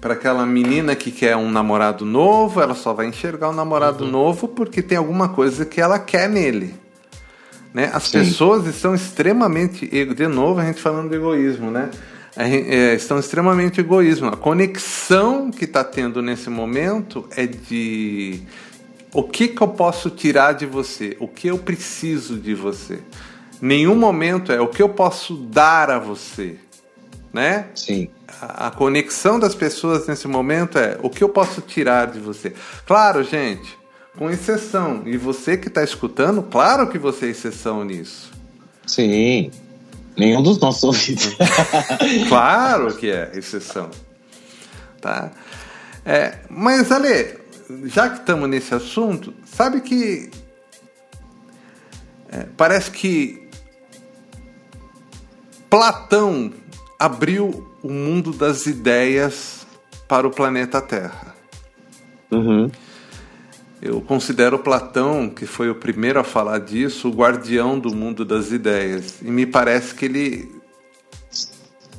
para 0.01 0.15
aquela 0.15 0.47
menina 0.47 0.95
que 0.95 1.11
quer 1.11 1.37
um 1.37 1.51
namorado 1.51 2.03
novo, 2.03 2.59
ela 2.59 2.73
só 2.73 2.91
vai 2.91 3.05
enxergar 3.05 3.49
o 3.49 3.51
um 3.51 3.55
namorado 3.55 4.03
uhum. 4.03 4.09
novo 4.09 4.47
porque 4.47 4.81
tem 4.81 4.97
alguma 4.97 5.29
coisa 5.29 5.63
que 5.63 5.79
ela 5.79 5.99
quer 5.99 6.27
nele. 6.27 6.73
Né? 7.71 7.91
As 7.93 8.05
Sim. 8.05 8.19
pessoas 8.19 8.65
estão 8.65 8.95
extremamente. 8.95 9.87
De 9.87 10.27
novo, 10.27 10.59
a 10.59 10.65
gente 10.65 10.81
falando 10.81 11.09
de 11.09 11.15
egoísmo, 11.15 11.69
né? 11.69 11.91
É, 12.35 12.95
estão 12.95 13.19
extremamente 13.19 13.79
egoísmo. 13.79 14.29
A 14.29 14.37
conexão 14.37 15.51
que 15.51 15.65
está 15.65 15.83
tendo 15.83 16.21
nesse 16.21 16.49
momento 16.49 17.27
é 17.35 17.45
de 17.45 18.41
o 19.13 19.23
que, 19.23 19.49
que 19.49 19.61
eu 19.61 19.67
posso 19.67 20.09
tirar 20.09 20.53
de 20.53 20.65
você, 20.65 21.17
o 21.19 21.27
que 21.27 21.47
eu 21.47 21.57
preciso 21.57 22.37
de 22.37 22.53
você. 22.53 22.99
Nenhum 23.61 23.95
momento 23.95 24.51
é 24.51 24.59
o 24.59 24.67
que 24.67 24.81
eu 24.81 24.89
posso 24.89 25.35
dar 25.35 25.89
a 25.89 25.99
você, 25.99 26.57
né? 27.33 27.67
Sim. 27.75 28.09
A, 28.41 28.67
a 28.67 28.71
conexão 28.71 29.39
das 29.39 29.53
pessoas 29.53 30.07
nesse 30.07 30.27
momento 30.27 30.77
é 30.77 30.97
o 31.03 31.09
que 31.09 31.23
eu 31.23 31.29
posso 31.29 31.61
tirar 31.61 32.07
de 32.07 32.19
você. 32.19 32.53
Claro, 32.85 33.23
gente, 33.23 33.77
com 34.17 34.29
exceção. 34.29 35.03
E 35.05 35.17
você 35.17 35.57
que 35.57 35.67
está 35.67 35.83
escutando, 35.83 36.41
claro 36.41 36.87
que 36.87 36.97
você 36.97 37.27
é 37.27 37.29
exceção 37.29 37.83
nisso. 37.83 38.31
Sim. 38.87 39.51
Nenhum 40.17 40.41
dos 40.41 40.59
nossos 40.59 40.83
ouvidos. 40.83 41.35
claro 42.27 42.95
que 42.95 43.09
é 43.09 43.31
exceção. 43.35 43.89
Tá? 44.99 45.31
É, 46.05 46.39
mas, 46.49 46.91
Ale, 46.91 47.40
já 47.85 48.09
que 48.09 48.19
estamos 48.19 48.49
nesse 48.49 48.73
assunto, 48.73 49.33
sabe 49.45 49.81
que 49.81 50.29
é, 52.29 52.47
parece 52.55 52.91
que 52.91 53.49
Platão 55.69 56.51
abriu 56.99 57.67
o 57.81 57.89
mundo 57.89 58.31
das 58.31 58.65
ideias 58.65 59.65
para 60.07 60.27
o 60.27 60.31
planeta 60.31 60.81
Terra. 60.81 61.35
Uhum. 62.31 62.69
Eu 63.81 63.99
considero 63.99 64.59
Platão, 64.59 65.29
que 65.29 65.45
foi 65.45 65.69
o 65.69 65.75
primeiro 65.75 66.19
a 66.19 66.23
falar 66.23 66.59
disso, 66.59 67.09
o 67.09 67.11
guardião 67.11 67.79
do 67.79 67.95
mundo 67.95 68.23
das 68.23 68.51
ideias. 68.51 69.21
E 69.21 69.31
me 69.31 69.45
parece 69.45 69.95
que 69.95 70.05
ele 70.05 70.61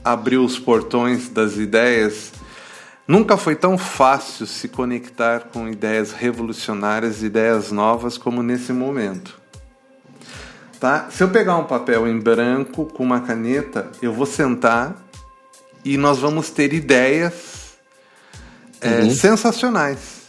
abriu 0.04 0.44
os 0.44 0.58
portões 0.58 1.28
das 1.28 1.56
ideias. 1.56 2.32
Nunca 3.06 3.36
foi 3.36 3.56
tão 3.56 3.76
fácil 3.76 4.46
se 4.46 4.68
conectar 4.68 5.40
com 5.52 5.68
ideias 5.68 6.12
revolucionárias, 6.12 7.22
ideias 7.22 7.72
novas 7.72 8.16
como 8.16 8.42
nesse 8.42 8.72
momento. 8.72 9.40
Tá? 10.78 11.08
Se 11.10 11.22
eu 11.22 11.28
pegar 11.28 11.56
um 11.56 11.64
papel 11.64 12.08
em 12.08 12.18
branco 12.18 12.86
com 12.86 13.02
uma 13.02 13.20
caneta, 13.20 13.90
eu 14.00 14.12
vou 14.12 14.26
sentar 14.26 14.96
e 15.84 15.96
nós 15.96 16.18
vamos 16.18 16.50
ter 16.50 16.72
ideias 16.72 17.76
é, 18.80 19.00
uhum. 19.00 19.10
sensacionais 19.10 20.22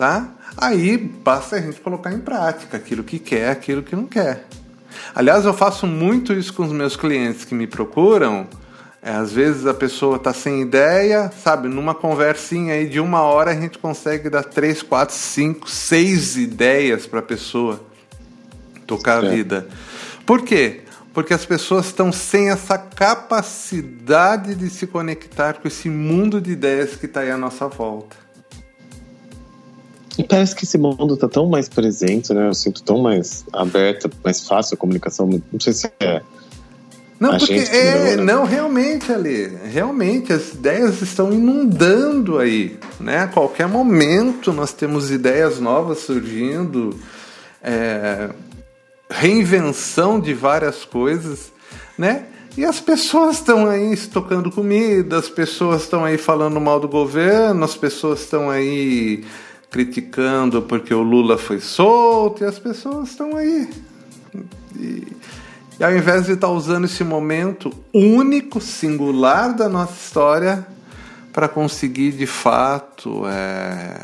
tá? 0.00 0.30
Aí 0.56 0.96
basta 0.96 1.56
a 1.56 1.60
gente 1.60 1.78
colocar 1.78 2.10
em 2.10 2.20
prática 2.20 2.78
aquilo 2.78 3.04
que 3.04 3.18
quer, 3.18 3.50
aquilo 3.50 3.82
que 3.82 3.94
não 3.94 4.06
quer. 4.06 4.46
Aliás, 5.14 5.44
eu 5.44 5.52
faço 5.52 5.86
muito 5.86 6.32
isso 6.32 6.54
com 6.54 6.62
os 6.62 6.72
meus 6.72 6.96
clientes 6.96 7.44
que 7.44 7.54
me 7.54 7.66
procuram. 7.66 8.48
É, 9.02 9.12
às 9.12 9.32
vezes 9.32 9.66
a 9.66 9.72
pessoa 9.72 10.16
está 10.16 10.32
sem 10.32 10.60
ideia, 10.60 11.32
sabe? 11.42 11.68
Numa 11.68 11.94
conversinha 11.94 12.74
aí 12.74 12.86
de 12.86 13.00
uma 13.00 13.22
hora 13.22 13.52
a 13.52 13.54
gente 13.54 13.78
consegue 13.78 14.28
dar 14.28 14.42
três, 14.42 14.82
quatro, 14.82 15.14
cinco, 15.14 15.70
seis 15.70 16.36
ideias 16.36 17.06
para 17.06 17.20
a 17.20 17.22
pessoa 17.22 17.80
tocar 18.86 19.24
a 19.24 19.28
vida. 19.28 19.66
Por 20.26 20.42
quê? 20.42 20.82
Porque 21.14 21.32
as 21.32 21.46
pessoas 21.46 21.86
estão 21.86 22.12
sem 22.12 22.50
essa 22.50 22.76
capacidade 22.76 24.54
de 24.54 24.68
se 24.68 24.86
conectar 24.86 25.54
com 25.54 25.66
esse 25.66 25.88
mundo 25.88 26.40
de 26.40 26.52
ideias 26.52 26.94
que 26.94 27.06
está 27.06 27.20
aí 27.20 27.30
à 27.30 27.38
nossa 27.38 27.68
volta. 27.68 28.16
E 30.18 30.24
parece 30.24 30.54
que 30.54 30.64
esse 30.64 30.76
mundo 30.76 31.14
está 31.14 31.26
tão 31.26 31.48
mais 31.48 31.68
presente, 31.68 32.34
né? 32.34 32.48
Eu 32.48 32.54
sinto 32.54 32.82
tão 32.82 32.98
mais 33.00 33.44
aberta, 33.52 34.10
mais 34.22 34.46
fácil 34.46 34.74
a 34.74 34.76
comunicação. 34.76 35.26
Não 35.50 35.58
sei 35.58 35.72
se 35.72 35.90
é. 35.98 36.20
Não, 37.20 37.36
porque 37.36 37.52
é, 37.52 38.16
né? 38.16 38.24
não, 38.24 38.46
realmente, 38.46 39.12
ali, 39.12 39.54
realmente 39.70 40.32
as 40.32 40.54
ideias 40.54 41.02
estão 41.02 41.30
inundando 41.30 42.38
aí, 42.38 42.78
né? 42.98 43.18
A 43.18 43.28
qualquer 43.28 43.68
momento 43.68 44.50
nós 44.54 44.72
temos 44.72 45.10
ideias 45.10 45.60
novas 45.60 45.98
surgindo, 45.98 46.98
é, 47.62 48.30
reinvenção 49.10 50.18
de 50.18 50.32
várias 50.32 50.82
coisas, 50.86 51.52
né? 51.98 52.24
E 52.56 52.64
as 52.64 52.80
pessoas 52.80 53.36
estão 53.36 53.68
aí 53.68 53.92
estocando 53.92 54.50
comida, 54.50 55.18
as 55.18 55.28
pessoas 55.28 55.82
estão 55.82 56.02
aí 56.06 56.16
falando 56.16 56.58
mal 56.58 56.80
do 56.80 56.88
governo, 56.88 57.62
as 57.62 57.76
pessoas 57.76 58.20
estão 58.20 58.48
aí 58.48 59.24
criticando 59.70 60.62
porque 60.62 60.94
o 60.94 61.02
Lula 61.02 61.36
foi 61.36 61.60
solto 61.60 62.42
e 62.42 62.46
as 62.46 62.58
pessoas 62.58 63.10
estão 63.10 63.36
aí. 63.36 63.68
E, 65.80 65.84
ao 65.84 65.96
invés 65.96 66.26
de 66.26 66.32
estar 66.32 66.48
tá 66.48 66.52
usando 66.52 66.84
esse 66.84 67.02
momento 67.02 67.72
único, 67.94 68.60
singular 68.60 69.56
da 69.56 69.66
nossa 69.66 69.94
história 69.94 70.66
para 71.32 71.48
conseguir 71.48 72.12
de 72.12 72.26
fato 72.26 73.22
é, 73.26 73.96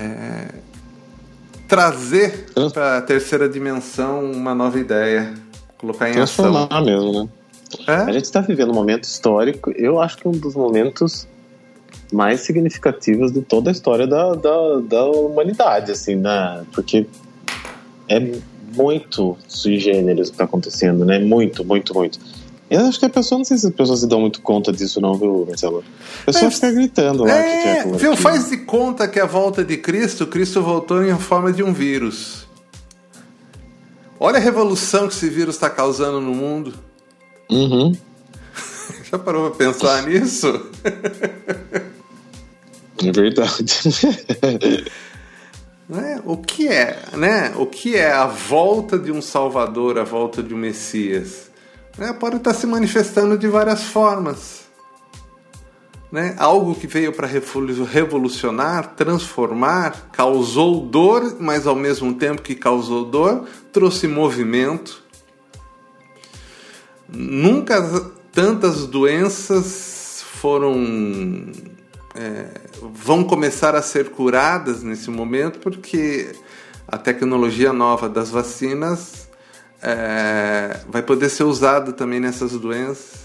é, 0.00 0.48
trazer 1.68 2.46
para 2.72 2.98
a 2.98 3.02
terceira 3.02 3.48
dimensão 3.48 4.28
uma 4.32 4.52
nova 4.56 4.76
ideia, 4.76 5.34
colocar 5.78 6.10
em 6.10 6.14
Transformar 6.14 6.64
ação. 6.64 6.84
mesmo, 6.84 7.12
né? 7.12 7.28
É? 7.86 7.94
A 7.94 8.12
gente 8.12 8.24
está 8.24 8.40
vivendo 8.40 8.72
um 8.72 8.74
momento 8.74 9.04
histórico, 9.04 9.70
eu 9.70 10.00
acho 10.00 10.18
que 10.18 10.26
um 10.26 10.32
dos 10.32 10.56
momentos 10.56 11.28
mais 12.12 12.40
significativas 12.40 13.30
de 13.30 13.40
toda 13.40 13.70
a 13.70 13.72
história 13.72 14.06
da, 14.08 14.34
da, 14.34 14.80
da 14.80 15.04
humanidade, 15.04 15.92
assim, 15.92 16.16
né? 16.16 16.64
Porque 16.72 17.06
é 18.08 18.20
muito 18.74 19.36
sui 19.48 19.78
generis 19.78 20.28
o 20.28 20.30
que 20.30 20.34
está 20.34 20.44
acontecendo, 20.44 21.04
né? 21.04 21.18
Muito, 21.18 21.64
muito, 21.64 21.94
muito. 21.94 22.18
Eu 22.70 22.86
acho 22.86 22.98
que 22.98 23.04
a 23.04 23.10
pessoa, 23.10 23.38
não 23.38 23.44
sei 23.44 23.58
se 23.58 23.66
as 23.66 23.74
pessoas 23.74 24.00
se 24.00 24.06
dão 24.06 24.18
muito 24.18 24.40
conta 24.40 24.72
disso, 24.72 24.98
não, 24.98 25.14
viu, 25.14 25.44
Marcelo? 25.46 25.84
A 26.22 26.24
pessoa 26.24 26.46
é, 26.46 26.50
fica 26.50 26.72
gritando 26.72 27.24
lá. 27.24 27.30
É, 27.30 27.82
que 27.82 27.98
viu, 27.98 28.16
faz 28.16 28.48
de 28.48 28.56
conta 28.58 29.06
que 29.06 29.20
a 29.20 29.26
volta 29.26 29.62
de 29.62 29.76
Cristo, 29.76 30.26
Cristo 30.26 30.62
voltou 30.62 31.04
em 31.04 31.18
forma 31.18 31.52
de 31.52 31.62
um 31.62 31.72
vírus. 31.72 32.46
Olha 34.18 34.38
a 34.38 34.40
revolução 34.40 35.06
que 35.06 35.14
esse 35.14 35.28
vírus 35.28 35.56
está 35.56 35.68
causando 35.68 36.18
no 36.20 36.34
mundo. 36.34 36.72
Uhum. 37.50 37.92
Já 39.10 39.18
parou 39.18 39.50
para 39.50 39.66
pensar 39.66 40.06
nisso? 40.06 40.66
É 43.04 43.12
verdade. 43.12 43.64
né? 45.88 46.22
O 46.24 46.36
que 46.36 46.68
é, 46.68 47.04
né? 47.14 47.52
O 47.56 47.66
que 47.66 47.96
é 47.96 48.12
a 48.12 48.26
volta 48.26 48.98
de 48.98 49.10
um 49.10 49.20
Salvador, 49.20 49.98
a 49.98 50.04
volta 50.04 50.42
de 50.42 50.54
um 50.54 50.58
Messias? 50.58 51.50
Né? 51.98 52.12
Pode 52.12 52.36
estar 52.36 52.54
se 52.54 52.66
manifestando 52.66 53.36
de 53.36 53.48
várias 53.48 53.84
formas. 53.84 54.62
Né? 56.10 56.34
Algo 56.38 56.74
que 56.74 56.86
veio 56.86 57.12
para 57.12 57.26
revolucionar, 57.26 58.94
transformar, 58.94 60.10
causou 60.12 60.80
dor, 60.80 61.36
mas 61.40 61.66
ao 61.66 61.74
mesmo 61.74 62.14
tempo 62.14 62.42
que 62.42 62.54
causou 62.54 63.04
dor, 63.06 63.46
trouxe 63.72 64.06
movimento. 64.06 65.02
Nunca 67.08 68.10
tantas 68.30 68.86
doenças 68.86 70.22
foram 70.40 70.74
é, 72.14 72.46
vão 72.92 73.24
começar 73.24 73.74
a 73.74 73.82
ser 73.82 74.10
curadas 74.10 74.82
nesse 74.82 75.10
momento 75.10 75.58
porque 75.58 76.32
a 76.86 76.98
tecnologia 76.98 77.72
nova 77.72 78.08
das 78.08 78.30
vacinas 78.30 79.28
é, 79.80 80.80
vai 80.88 81.02
poder 81.02 81.28
ser 81.28 81.44
usada 81.44 81.92
também 81.92 82.20
nessas 82.20 82.52
doenças. 82.52 83.22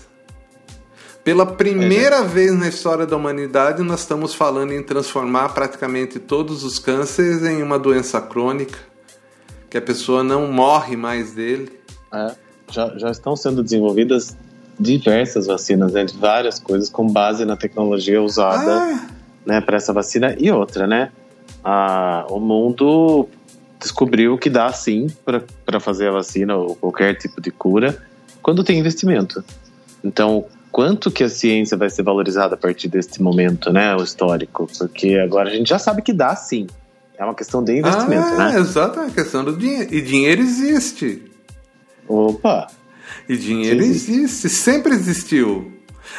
Pela 1.24 1.46
primeira 1.46 2.18
é, 2.18 2.24
vez 2.24 2.58
na 2.58 2.70
história 2.70 3.06
da 3.06 3.18
humanidade, 3.18 3.84
nós 3.84 4.00
estamos 4.00 4.34
falando 4.34 4.72
em 4.72 4.82
transformar 4.82 5.50
praticamente 5.50 6.20
todos 6.20 6.64
os 6.64 6.80
cânceres 6.80 7.44
em 7.44 7.62
uma 7.62 7.78
doença 7.78 8.22
crônica, 8.22 8.80
que 9.70 9.78
a 9.78 9.82
pessoa 9.82 10.24
não 10.24 10.50
morre 10.50 10.96
mais 10.96 11.34
dele. 11.34 11.78
É, 12.14 12.34
já, 12.72 12.98
já 12.98 13.12
estão 13.12 13.36
sendo 13.36 13.62
desenvolvidas 13.62 14.38
diversas 14.80 15.48
vacinas, 15.48 15.94
né, 15.94 16.06
de 16.06 16.16
várias 16.18 16.60
coisas, 16.60 16.90
com 16.90 17.08
base 17.08 17.46
na 17.46 17.58
tecnologia 17.58 18.22
usada 18.22 18.72
Ah, 18.72 19.08
né, 19.46 19.62
para 19.62 19.78
essa 19.78 19.94
vacina. 19.94 20.36
E 20.38 20.52
outra, 20.52 20.86
né? 20.86 21.12
A, 21.64 22.26
o 22.30 22.40
mundo 22.40 23.28
descobriu 23.80 24.38
que 24.38 24.50
dá 24.50 24.72
sim 24.72 25.08
para 25.66 25.80
fazer 25.80 26.10
a 26.10 26.12
vacina 26.12 26.56
ou 26.56 26.76
qualquer 26.76 27.16
tipo 27.16 27.40
de 27.42 27.52
cura 27.52 27.98
quando 28.42 28.64
tem 28.64 28.80
investimento. 28.80 29.44
Então, 30.04 30.46
quanto 30.72 31.12
que 31.12 31.24
a 31.24 31.30
ciência 31.30 31.76
vai 31.78 31.90
ser 31.90 32.04
valorizada 32.04 32.56
a 32.56 32.58
partir 32.58 32.88
deste 32.88 33.22
momento, 33.22 33.72
né, 33.72 33.96
o 33.96 34.04
histórico? 34.04 34.70
Porque 34.78 35.16
agora 35.16 35.50
a 35.50 35.54
gente 35.54 35.70
já 35.70 35.80
sabe 35.80 36.02
que 36.02 36.14
dá 36.14 36.36
sim. 36.36 36.68
É 37.18 37.24
uma 37.24 37.34
questão 37.34 37.64
de 37.64 37.80
investimento, 37.80 38.28
ah, 38.28 38.52
né? 38.52 38.60
exato, 38.60 39.00
é 39.00 39.08
a 39.08 39.10
questão 39.10 39.44
do 39.44 39.58
dinheiro. 39.58 39.92
E 39.94 40.02
dinheiro 40.02 40.42
existe. 40.42 41.24
Opa! 42.08 42.68
E 43.28 43.36
dinheiro 43.36 43.84
Sim. 43.84 43.90
existe, 43.90 44.50
sempre 44.50 44.94
existiu. 44.94 45.72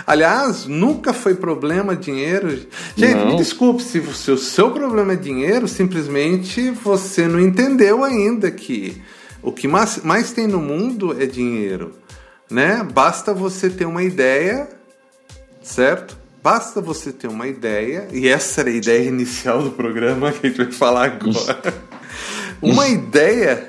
Aliás, 0.07 0.67
nunca 0.67 1.13
foi 1.13 1.35
problema 1.35 1.97
dinheiro. 1.97 2.67
Gente, 2.97 3.17
Não. 3.17 3.31
me 3.31 3.37
desculpe, 3.37 3.83
se 3.83 3.99
o 3.99 4.15
seu, 4.15 4.37
seu 4.37 4.71
problema 4.71 5.15
é 5.15 5.17
dinheiro, 5.17 5.67
simplesmente 5.67 6.71
você 6.71 7.27
não 7.27 7.41
entendeu 7.41 8.05
ainda 8.05 8.51
que 8.51 9.01
o 9.43 9.53
que 9.53 9.67
mais, 9.67 10.03
mais 10.03 10.33
tem 10.33 10.47
no 10.47 10.61
mundo 10.61 11.21
é 11.21 11.27
dinheiro. 11.27 11.95
Né? 12.51 12.87
Basta 12.93 13.35
você 13.35 13.69
ter 13.69 13.87
uma 13.87 14.03
ideia, 14.03 14.69
certo? 15.63 16.17
Basta 16.43 16.81
você 16.81 17.13
ter 17.13 17.27
uma 17.27 17.47
ideia, 17.47 18.09
e 18.13 18.29
essa 18.29 18.61
era 18.61 18.71
a 18.71 18.73
ideia 18.73 19.09
inicial 19.09 19.63
do 19.63 19.73
programa 19.73 20.33
que 20.33 20.47
a 20.47 20.51
gente 20.51 20.63
vai 20.65 20.73
falar 20.73 21.05
agora. 21.07 21.75
uma 22.63 22.89
ideia, 22.89 23.67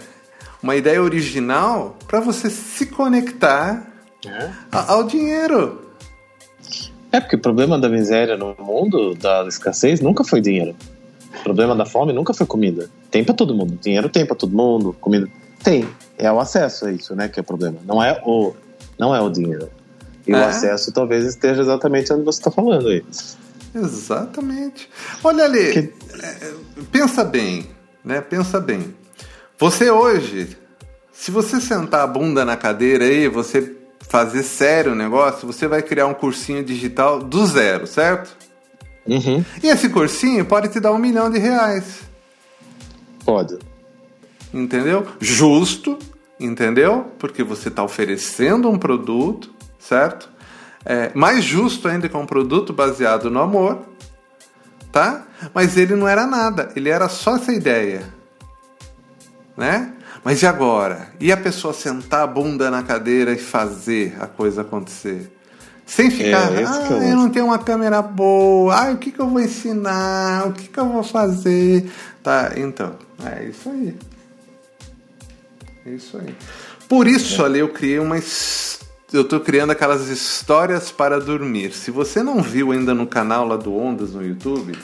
uma 0.62 0.76
ideia 0.76 1.02
original 1.02 1.98
para 2.08 2.19
você 2.19 2.50
se 2.50 2.86
conectar 2.88 3.88
a- 4.72 4.93
ao 4.93 5.04
dinheiro. 5.04 5.86
É 7.12 7.19
porque 7.19 7.36
o 7.36 7.39
problema 7.39 7.80
da 7.80 7.89
miséria 7.89 8.38
no 8.38 8.56
mundo, 8.60 9.15
da 9.15 9.45
escassez, 9.48 10.00
nunca 10.02 10.24
foi 10.24 10.41
dinheiro. 10.41 10.76
O 11.39 11.43
problema 11.43 11.76
da 11.76 11.86
fome 11.86 12.13
nunca 12.13 12.34
foi 12.34 12.45
comida. 12.45 12.89
Tem 13.10 13.24
pra 13.24 13.34
todo 13.34 13.56
mundo. 13.56 13.78
Dinheiro 13.82 14.10
tem 14.10 14.26
pra 14.26 14.36
todo 14.36 14.56
mundo, 14.56 14.95
comida 15.00 15.28
tem. 15.63 15.88
É 16.17 16.32
o 16.32 16.39
acesso 16.39 16.86
a 16.86 16.91
isso, 16.91 17.15
né, 17.15 17.28
que 17.28 17.39
é 17.39 17.41
o 17.41 17.45
problema. 17.45 17.78
Não 17.86 18.04
é 18.04 18.22
o, 18.26 18.54
não 18.98 19.15
é 19.15 19.22
o 19.22 19.30
dinheiro. 19.30 19.69
E 20.28 20.34
o 20.34 20.36
É. 20.38 20.43
acesso 20.45 20.91
talvez 20.91 21.26
esteja 21.26 21.62
exatamente 21.62 22.12
onde 22.13 22.24
você 22.24 22.39
está 22.39 22.52
falando 22.52 22.88
aí. 22.89 23.04
Exatamente. 23.74 24.89
Olha 25.24 25.45
ali, 25.45 25.72
Que- 25.74 25.93
é, 26.24 26.52
pensa 26.91 27.24
bem, 27.24 27.67
né? 28.04 28.22
Pensa 28.22 28.60
bem. 28.60 28.93
Você 29.60 29.91
hoje, 29.91 30.58
se 31.12 31.32
você 31.32 31.60
sentar 31.60 32.02
a 32.02 32.08
bunda 32.08 32.45
na 32.45 32.56
cadeira 32.56 33.04
aí, 33.04 33.28
você 33.28 33.76
fazer 34.08 34.41
sério 34.41 34.93
o 34.93 34.95
negócio, 34.95 35.45
você 35.45 35.67
vai 35.67 35.82
criar 35.82 36.08
um 36.08 36.13
cursinho 36.13 36.63
digital 36.63 37.19
do 37.19 37.45
zero, 37.45 37.86
certo? 37.86 38.38
Uhum. 39.06 39.43
E 39.62 39.67
esse 39.67 39.89
cursinho 39.89 40.45
pode 40.45 40.69
te 40.69 40.80
dar 40.80 40.93
um 40.93 40.98
milhão 40.98 41.30
de 41.30 41.39
reais, 41.39 42.04
Pode. 43.26 43.60
entendeu? 44.54 45.06
Justo, 45.19 46.00
entendeu? 46.39 47.12
Porque 47.19 47.43
você 47.43 47.67
está 47.67 47.84
oferecendo 47.84 48.69
um 48.69 48.80
produto, 48.80 49.54
certo? 49.78 50.30
É, 50.86 51.12
mais 51.13 51.43
justo 51.43 51.89
ainda 51.89 52.08
que 52.08 52.15
um 52.15 52.26
produto 52.26 52.72
baseado 52.72 53.30
no 53.30 53.41
amor, 53.41 53.80
tá? 54.89 55.28
Mas 55.54 55.76
ele 55.76 55.95
não 55.95 56.08
era 56.08 56.26
nada, 56.26 56.72
ele 56.78 56.88
era 56.88 57.10
só 57.10 57.36
essa 57.36 57.52
ideia, 57.52 58.18
né? 59.60 59.93
Mas 60.24 60.41
e 60.41 60.48
agora? 60.48 61.10
E 61.19 61.32
a 61.32 61.38
pessoa 61.38 61.74
sentar 61.74 62.22
a 62.22 62.28
bunda 62.28 62.72
na 62.72 62.82
cadeira 62.84 63.32
e 63.34 63.38
fazer 63.38 64.15
a 64.19 64.26
coisa 64.28 64.62
acontecer? 64.62 65.32
Sem 65.86 66.10
ficar, 66.12 66.52
É, 66.54 66.65
ah, 66.65 66.88
é 66.89 66.93
o- 66.93 67.04
eu 67.04 67.15
não 67.15 67.30
tenho 67.30 67.45
uma 67.45 67.58
câmera 67.60 68.02
boa, 68.02 68.76
ah, 68.76 68.91
o 68.91 68.98
que, 68.98 69.12
que 69.12 69.19
eu 69.19 69.28
vou 69.28 69.39
ensinar, 69.39 70.48
o 70.48 70.54
que, 70.54 70.67
que 70.67 70.80
eu 70.80 70.88
vou 70.88 71.04
fazer? 71.04 71.89
Tá, 72.22 72.52
então, 72.58 72.95
é 73.26 73.45
isso 73.45 73.69
aí. 73.69 73.95
É 75.86 75.89
isso 75.91 76.17
aí. 76.17 76.36
Por 76.88 77.08
isso, 77.08 77.43
ali, 77.43 77.60
eu 77.60 77.69
criei 77.69 78.00
uma. 78.00 78.17
Eu 79.12 79.24
tô 79.24 79.39
criando 79.39 79.72
aquelas 79.72 80.08
histórias 80.10 80.91
para 80.91 81.19
dormir. 81.19 81.72
Se 81.74 81.89
você 81.89 82.22
não 82.22 82.41
viu 82.41 82.72
ainda 82.72 82.93
no 82.93 83.08
canal 83.08 83.48
lá 83.48 83.56
do 83.58 83.76
Ondas 83.76 84.12
no 84.13 84.24
YouTube, 84.24 84.78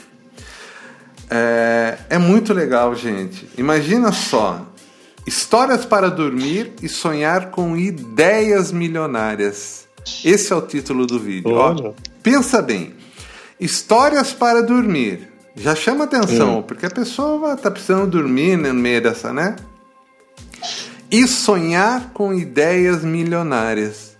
é, 1.30 1.98
é 2.10 2.18
muito 2.18 2.52
legal, 2.52 2.94
gente. 2.94 3.48
Imagina 3.58 4.12
só: 4.12 4.66
histórias 5.26 5.84
para 5.84 6.10
dormir 6.10 6.72
e 6.82 6.88
sonhar 6.88 7.50
com 7.50 7.76
ideias 7.76 8.72
milionárias. 8.72 9.86
Esse 10.24 10.52
é 10.52 10.56
o 10.56 10.62
título 10.62 11.06
do 11.06 11.18
vídeo. 11.18 11.52
Ó, 11.52 11.92
pensa 12.22 12.62
bem: 12.62 12.94
histórias 13.58 14.32
para 14.32 14.62
dormir. 14.62 15.28
Já 15.58 15.74
chama 15.74 16.04
atenção, 16.04 16.62
porque 16.62 16.84
a 16.84 16.90
pessoa 16.90 17.54
está 17.54 17.70
precisando 17.70 18.10
dormir 18.10 18.58
no 18.58 18.74
meio 18.74 19.02
dessa, 19.02 19.32
né? 19.32 19.56
E 21.10 21.26
sonhar 21.26 22.10
com 22.12 22.34
ideias 22.34 23.02
milionárias, 23.02 24.16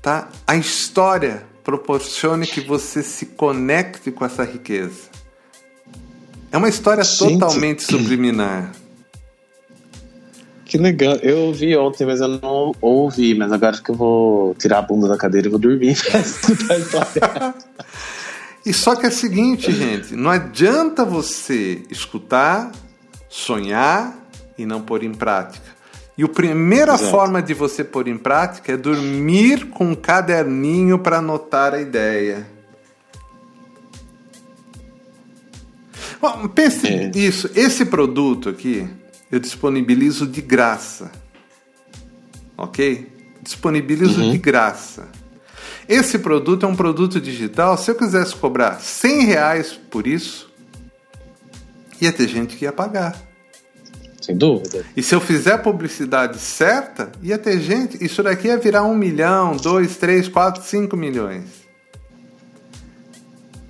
tá? 0.00 0.28
A 0.46 0.56
história 0.56 1.44
proporcione 1.62 2.46
que 2.46 2.60
você 2.60 3.02
se 3.02 3.26
conecte 3.26 4.10
com 4.10 4.24
essa 4.24 4.44
riqueza. 4.44 5.11
É 6.52 6.56
uma 6.58 6.68
história 6.68 7.02
Gente. 7.02 7.38
totalmente 7.38 7.82
subliminar. 7.82 8.72
Que 10.66 10.76
legal. 10.78 11.16
Eu 11.16 11.46
ouvi 11.46 11.74
ontem, 11.76 12.06
mas 12.06 12.20
eu 12.20 12.28
não 12.28 12.72
ouvi. 12.80 13.34
Mas 13.34 13.50
agora 13.50 13.72
acho 13.72 13.82
que 13.82 13.90
eu 13.90 13.94
vou 13.94 14.54
tirar 14.54 14.78
a 14.78 14.82
bunda 14.82 15.08
da 15.08 15.16
cadeira 15.16 15.48
e 15.48 15.50
vou 15.50 15.58
dormir 15.58 15.96
pra 16.02 16.20
escutar 16.20 16.74
a 16.74 16.78
história. 16.78 17.54
E 18.64 18.72
só 18.72 18.94
que 18.94 19.04
é 19.04 19.08
o 19.08 19.12
seguinte, 19.12 19.72
gente, 19.72 20.14
não 20.14 20.30
adianta 20.30 21.04
você 21.04 21.82
escutar, 21.90 22.70
sonhar 23.28 24.14
e 24.56 24.64
não 24.64 24.80
pôr 24.80 25.02
em 25.02 25.12
prática. 25.12 25.66
E 26.16 26.22
a 26.22 26.28
primeira 26.28 26.94
Exato. 26.94 27.10
forma 27.10 27.42
de 27.42 27.54
você 27.54 27.82
pôr 27.82 28.06
em 28.06 28.16
prática 28.16 28.72
é 28.72 28.76
dormir 28.76 29.66
com 29.70 29.86
um 29.86 29.94
caderninho 29.94 30.98
para 30.98 31.18
anotar 31.18 31.74
a 31.74 31.80
ideia. 31.80 32.46
Bom, 36.22 36.46
pense 36.48 36.86
É. 36.86 37.10
isso, 37.14 37.50
esse 37.54 37.84
produto 37.84 38.48
aqui 38.48 38.88
eu 39.30 39.40
disponibilizo 39.40 40.24
de 40.26 40.40
graça. 40.40 41.10
Ok? 42.56 43.10
Disponibilizo 43.42 44.20
Uhum. 44.22 44.30
de 44.30 44.38
graça. 44.38 45.08
Esse 45.88 46.20
produto 46.20 46.64
é 46.64 46.68
um 46.68 46.76
produto 46.76 47.20
digital. 47.20 47.76
Se 47.76 47.90
eu 47.90 47.96
quisesse 47.96 48.36
cobrar 48.36 48.78
100 48.80 49.24
reais 49.24 49.72
por 49.90 50.06
isso, 50.06 50.48
ia 52.00 52.12
ter 52.12 52.28
gente 52.28 52.54
que 52.56 52.64
ia 52.66 52.72
pagar. 52.72 53.16
Sem 54.20 54.36
dúvida. 54.36 54.84
E 54.96 55.02
se 55.02 55.12
eu 55.16 55.20
fizer 55.20 55.54
a 55.54 55.58
publicidade 55.58 56.38
certa, 56.38 57.10
ia 57.20 57.36
ter 57.36 57.58
gente. 57.58 58.02
Isso 58.04 58.22
daqui 58.22 58.46
ia 58.46 58.56
virar 58.56 58.84
um 58.84 58.94
milhão, 58.94 59.56
dois, 59.56 59.96
três, 59.96 60.28
quatro, 60.28 60.62
cinco 60.62 60.96
milhões. 60.96 61.46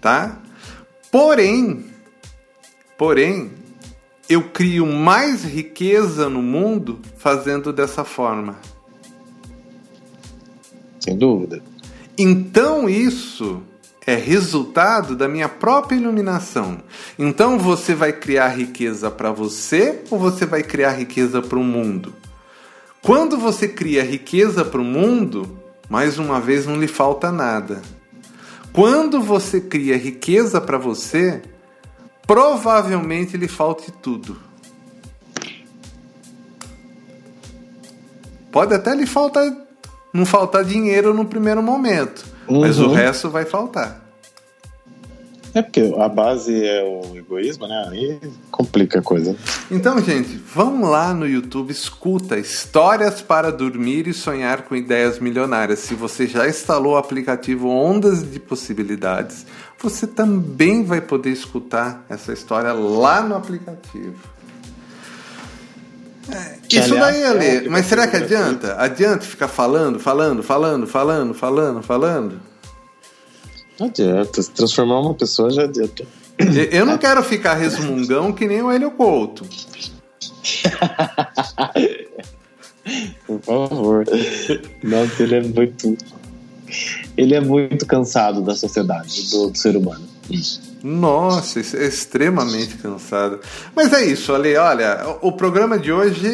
Tá? 0.03 0.39
Porém, 1.11 1.87
porém, 3.03 3.51
eu 4.29 4.45
crio 4.45 4.87
mais 4.87 5.43
riqueza 5.43 6.29
no 6.29 6.41
mundo 6.41 7.01
fazendo 7.17 7.73
dessa 7.73 8.05
forma. 8.05 8.57
Sem 11.01 11.19
dúvida. 11.19 11.61
Então 12.17 12.89
isso 12.89 13.61
é 14.07 14.15
resultado 14.15 15.17
da 15.17 15.27
minha 15.27 15.49
própria 15.49 15.97
iluminação. 15.97 16.79
Então 17.19 17.59
você 17.59 17.93
vai 17.93 18.13
criar 18.13 18.51
riqueza 18.51 19.11
para 19.11 19.33
você 19.33 20.05
ou 20.09 20.17
você 20.17 20.47
vai 20.47 20.63
criar 20.63 20.93
riqueza 20.93 21.43
para 21.43 21.59
o 21.59 21.65
mundo? 21.65 22.15
Quando 23.03 23.37
você 23.37 23.67
cria 23.67 24.05
riqueza 24.05 24.65
para 24.65 24.81
o 24.81 24.85
mundo, 24.85 25.59
mais 25.89 26.21
uma 26.21 26.41
vez 26.41 26.67
não 26.67 26.77
lhe 26.77 26.87
falta 26.87 27.33
nada. 27.33 27.83
Quando 28.73 29.21
você 29.21 29.61
cria 29.61 29.97
riqueza 29.97 30.61
para 30.61 30.79
você, 30.79 31.43
provavelmente 32.27 33.37
lhe 33.37 33.49
falte 33.49 33.91
tudo. 33.91 34.39
Pode 38.51 38.75
até 38.75 38.95
lhe 38.95 39.07
faltar, 39.07 39.51
não 40.13 40.27
faltar 40.27 40.65
dinheiro 40.65 41.15
no 41.15 41.25
primeiro 41.25 41.63
momento, 41.63 42.25
mas 42.49 42.79
o 42.79 42.87
Uhum. 42.89 42.93
resto 42.95 43.31
vai 43.31 43.45
faltar. 43.47 44.02
É 45.55 45.61
porque 45.61 45.93
a 45.99 46.09
base 46.09 46.65
é 46.65 46.83
o 46.83 47.17
egoísmo, 47.17 47.67
né? 47.67 47.87
Aí 47.91 48.21
complica 48.51 49.01
a 49.01 49.03
coisa. 49.03 49.37
Então, 49.71 50.01
gente, 50.01 50.41
vamos 50.55 50.89
lá 50.89 51.13
no 51.13 51.27
YouTube, 51.27 51.71
escuta 51.71 52.39
Histórias 52.39 53.21
para 53.21 53.53
Dormir 53.53 54.09
e 54.09 54.15
Sonhar 54.15 54.63
com 54.63 54.75
Ideias 54.75 55.19
Milionárias. 55.19 55.81
Se 55.81 55.95
você 55.95 56.27
já 56.27 56.49
instalou 56.49 56.95
o 56.95 56.97
aplicativo 56.97 57.69
Ondas 57.69 58.23
de 58.31 58.41
Possibilidades, 58.41 59.45
você 59.79 60.07
também 60.07 60.85
vai 60.85 61.01
poder 61.01 61.31
escutar 61.31 62.07
essa 62.09 62.33
história 62.33 62.73
lá 62.73 63.23
no 63.23 63.35
aplicativo. 63.35 64.15
Que, 66.69 66.79
Isso 66.79 66.95
daí, 66.95 67.25
Ale, 67.25 67.47
é, 67.47 67.69
mas 67.69 67.87
será 67.87 68.07
que 68.07 68.17
adianta? 68.17 68.77
Adianta 68.79 69.25
ficar 69.25 69.49
falando, 69.49 69.99
falando, 69.99 70.43
falando, 70.43 70.87
falando, 70.87 71.35
falando, 71.35 71.83
falando? 71.83 72.52
Não 73.79 73.87
adianta. 73.87 74.43
Se 74.43 74.51
transformar 74.51 75.01
uma 75.01 75.15
pessoa 75.15 75.51
já 75.51 75.65
adianta. 75.65 76.05
Eu 76.71 76.87
não 76.87 76.99
quero 76.99 77.23
ficar 77.23 77.55
resmungão 77.55 78.33
que 78.33 78.47
nem 78.47 78.63
o 78.63 78.73
Helio 78.73 78.91
Couto. 78.93 79.47
Por 83.27 83.41
favor. 83.43 84.05
Nossa, 84.83 85.23
ele 85.23 85.37
é 85.37 85.43
muito. 85.43 85.97
Ele 87.17 87.35
é 87.35 87.41
muito 87.41 87.87
cansado 87.87 88.41
da 88.41 88.55
sociedade, 88.55 89.31
do, 89.31 89.51
do 89.51 89.59
ser 89.59 89.77
humano. 89.77 90.09
Nossa, 90.83 91.61
é 91.61 91.87
extremamente 91.87 92.77
cansado. 92.77 93.41
Mas 93.75 93.93
é 93.93 94.05
isso, 94.05 94.33
Ale. 94.35 94.57
Olha, 94.57 95.19
o 95.21 95.33
programa 95.33 95.79
de 95.79 95.93
hoje 95.93 96.29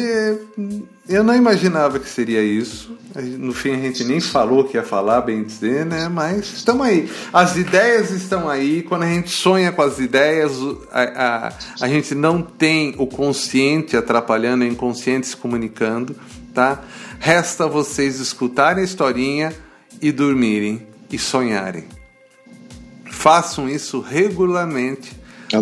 eu 1.09 1.23
não 1.23 1.35
imaginava 1.35 1.97
que 1.99 2.07
seria 2.07 2.41
isso. 2.43 2.95
No 3.39 3.51
fim 3.51 3.71
a 3.71 3.77
gente 3.77 4.03
nem 4.03 4.19
falou 4.19 4.63
que 4.63 4.77
ia 4.77 4.83
falar, 4.83 5.21
bem 5.21 5.43
dizer, 5.43 5.83
né? 5.83 6.07
Mas 6.07 6.53
estamos 6.53 6.85
aí. 6.85 7.09
As 7.33 7.57
ideias 7.57 8.11
estão 8.11 8.47
aí. 8.47 8.83
Quando 8.83 9.03
a 9.03 9.07
gente 9.07 9.31
sonha 9.31 9.71
com 9.71 9.81
as 9.81 9.97
ideias, 9.97 10.51
a, 10.91 11.01
a, 11.01 11.53
a 11.81 11.87
gente 11.87 12.13
não 12.13 12.43
tem 12.43 12.93
o 12.99 13.07
consciente 13.07 13.97
atrapalhando, 13.97 14.63
o 14.63 14.67
inconsciente 14.67 15.25
se 15.25 15.35
comunicando, 15.35 16.15
tá? 16.53 16.83
Resta 17.19 17.67
vocês 17.67 18.19
escutarem 18.19 18.81
a 18.81 18.85
historinha 18.85 19.51
e 19.99 20.11
dormirem 20.11 20.87
e 21.11 21.17
sonharem. 21.17 21.85
Façam 23.09 23.67
isso 23.67 23.99
regularmente 23.99 25.17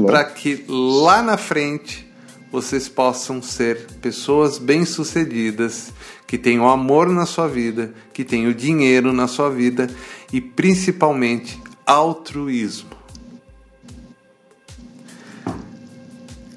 para 0.05 0.25
que 0.25 0.65
lá 0.67 1.21
na 1.21 1.37
frente 1.37 2.06
vocês 2.51 2.87
possam 2.87 3.41
ser 3.41 3.85
pessoas 4.01 4.57
bem-sucedidas, 4.57 5.91
que 6.25 6.37
tenham 6.37 6.67
amor 6.69 7.09
na 7.09 7.25
sua 7.25 7.47
vida, 7.47 7.93
que 8.13 8.23
tenham 8.23 8.51
dinheiro 8.51 9.13
na 9.13 9.27
sua 9.27 9.49
vida 9.49 9.89
e 10.31 10.39
principalmente 10.39 11.61
altruísmo. 11.85 12.97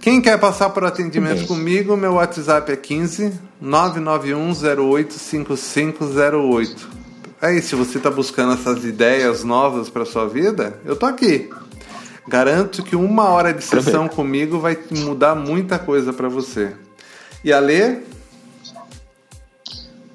Quem 0.01 0.21
quer 0.21 0.39
passar 0.41 0.71
por 0.71 0.85
atendimento 0.85 1.47
comigo, 1.47 1.97
meu 1.97 2.15
WhatsApp 2.15 2.73
é 2.73 2.77
15 2.77 3.33
991 3.61 4.93
08 4.93 5.13
5508. 5.13 6.89
Aí, 7.41 7.61
se 7.61 7.75
você 7.75 7.99
está 7.99 8.11
buscando 8.11 8.55
essas 8.55 8.85
ideias 8.85 9.45
novas 9.45 9.89
para 9.89 10.05
sua 10.05 10.27
vida, 10.27 10.79
eu 10.85 10.97
tô 10.97 11.07
aqui. 11.07 11.51
Garanto 12.31 12.85
que 12.85 12.95
uma 12.95 13.29
hora 13.29 13.53
de 13.53 13.65
sessão 13.65 14.09
comigo 14.09 14.61
vai 14.61 14.79
mudar 14.89 15.35
muita 15.35 15.81
coisa 15.81 16.13
para 16.13 16.29
você. 16.29 16.73
E 17.43 17.53
a 17.53 17.59
ler? 17.59 18.07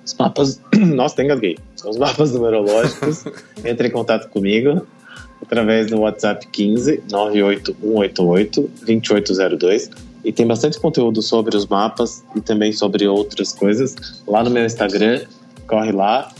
Os 0.05 0.13
mapas. 0.13 0.61
Nossa, 0.73 1.17
tem 1.17 1.25
engasguei. 1.25 1.57
Os 1.85 1.97
mapas 1.97 2.31
numerológicos. 2.31 3.25
Entre 3.65 3.89
em 3.89 3.91
contato 3.91 4.29
comigo 4.29 4.87
através 5.41 5.87
do 5.87 5.99
WhatsApp 5.99 6.47
15 6.47 7.03
98188 7.11 8.61
2802. 8.85 9.89
E 10.23 10.31
tem 10.31 10.47
bastante 10.47 10.79
conteúdo 10.79 11.21
sobre 11.21 11.57
os 11.57 11.67
mapas 11.67 12.23
e 12.33 12.39
também 12.39 12.71
sobre 12.71 13.05
outras 13.09 13.51
coisas 13.51 14.23
lá 14.25 14.41
no 14.41 14.49
meu 14.49 14.65
Instagram. 14.65 15.25
Corre 15.67 15.91
lá, 15.91 16.31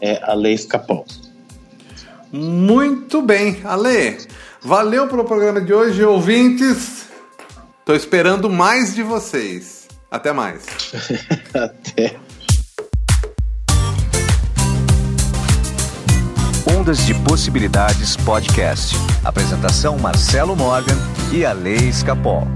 é 0.00 0.22
a 0.22 0.32
Lei 0.32 0.54
Escapão. 0.54 1.04
Muito 2.32 3.20
bem, 3.20 3.60
Ale. 3.62 4.16
Valeu 4.62 5.06
pelo 5.06 5.24
programa 5.24 5.60
de 5.60 5.72
hoje, 5.72 6.04
ouvintes. 6.04 7.06
Estou 7.80 7.94
esperando 7.94 8.50
mais 8.50 8.94
de 8.94 9.02
vocês. 9.02 9.86
Até 10.10 10.32
mais. 10.32 10.66
Até. 11.54 12.16
Ondas 16.76 17.06
de 17.06 17.14
Possibilidades 17.14 18.16
Podcast. 18.16 18.94
Apresentação 19.24 19.98
Marcelo 19.98 20.56
Morgan 20.56 20.96
e 21.32 21.44
a 21.44 21.52
Lei 21.52 21.88
Escapol. 21.88 22.46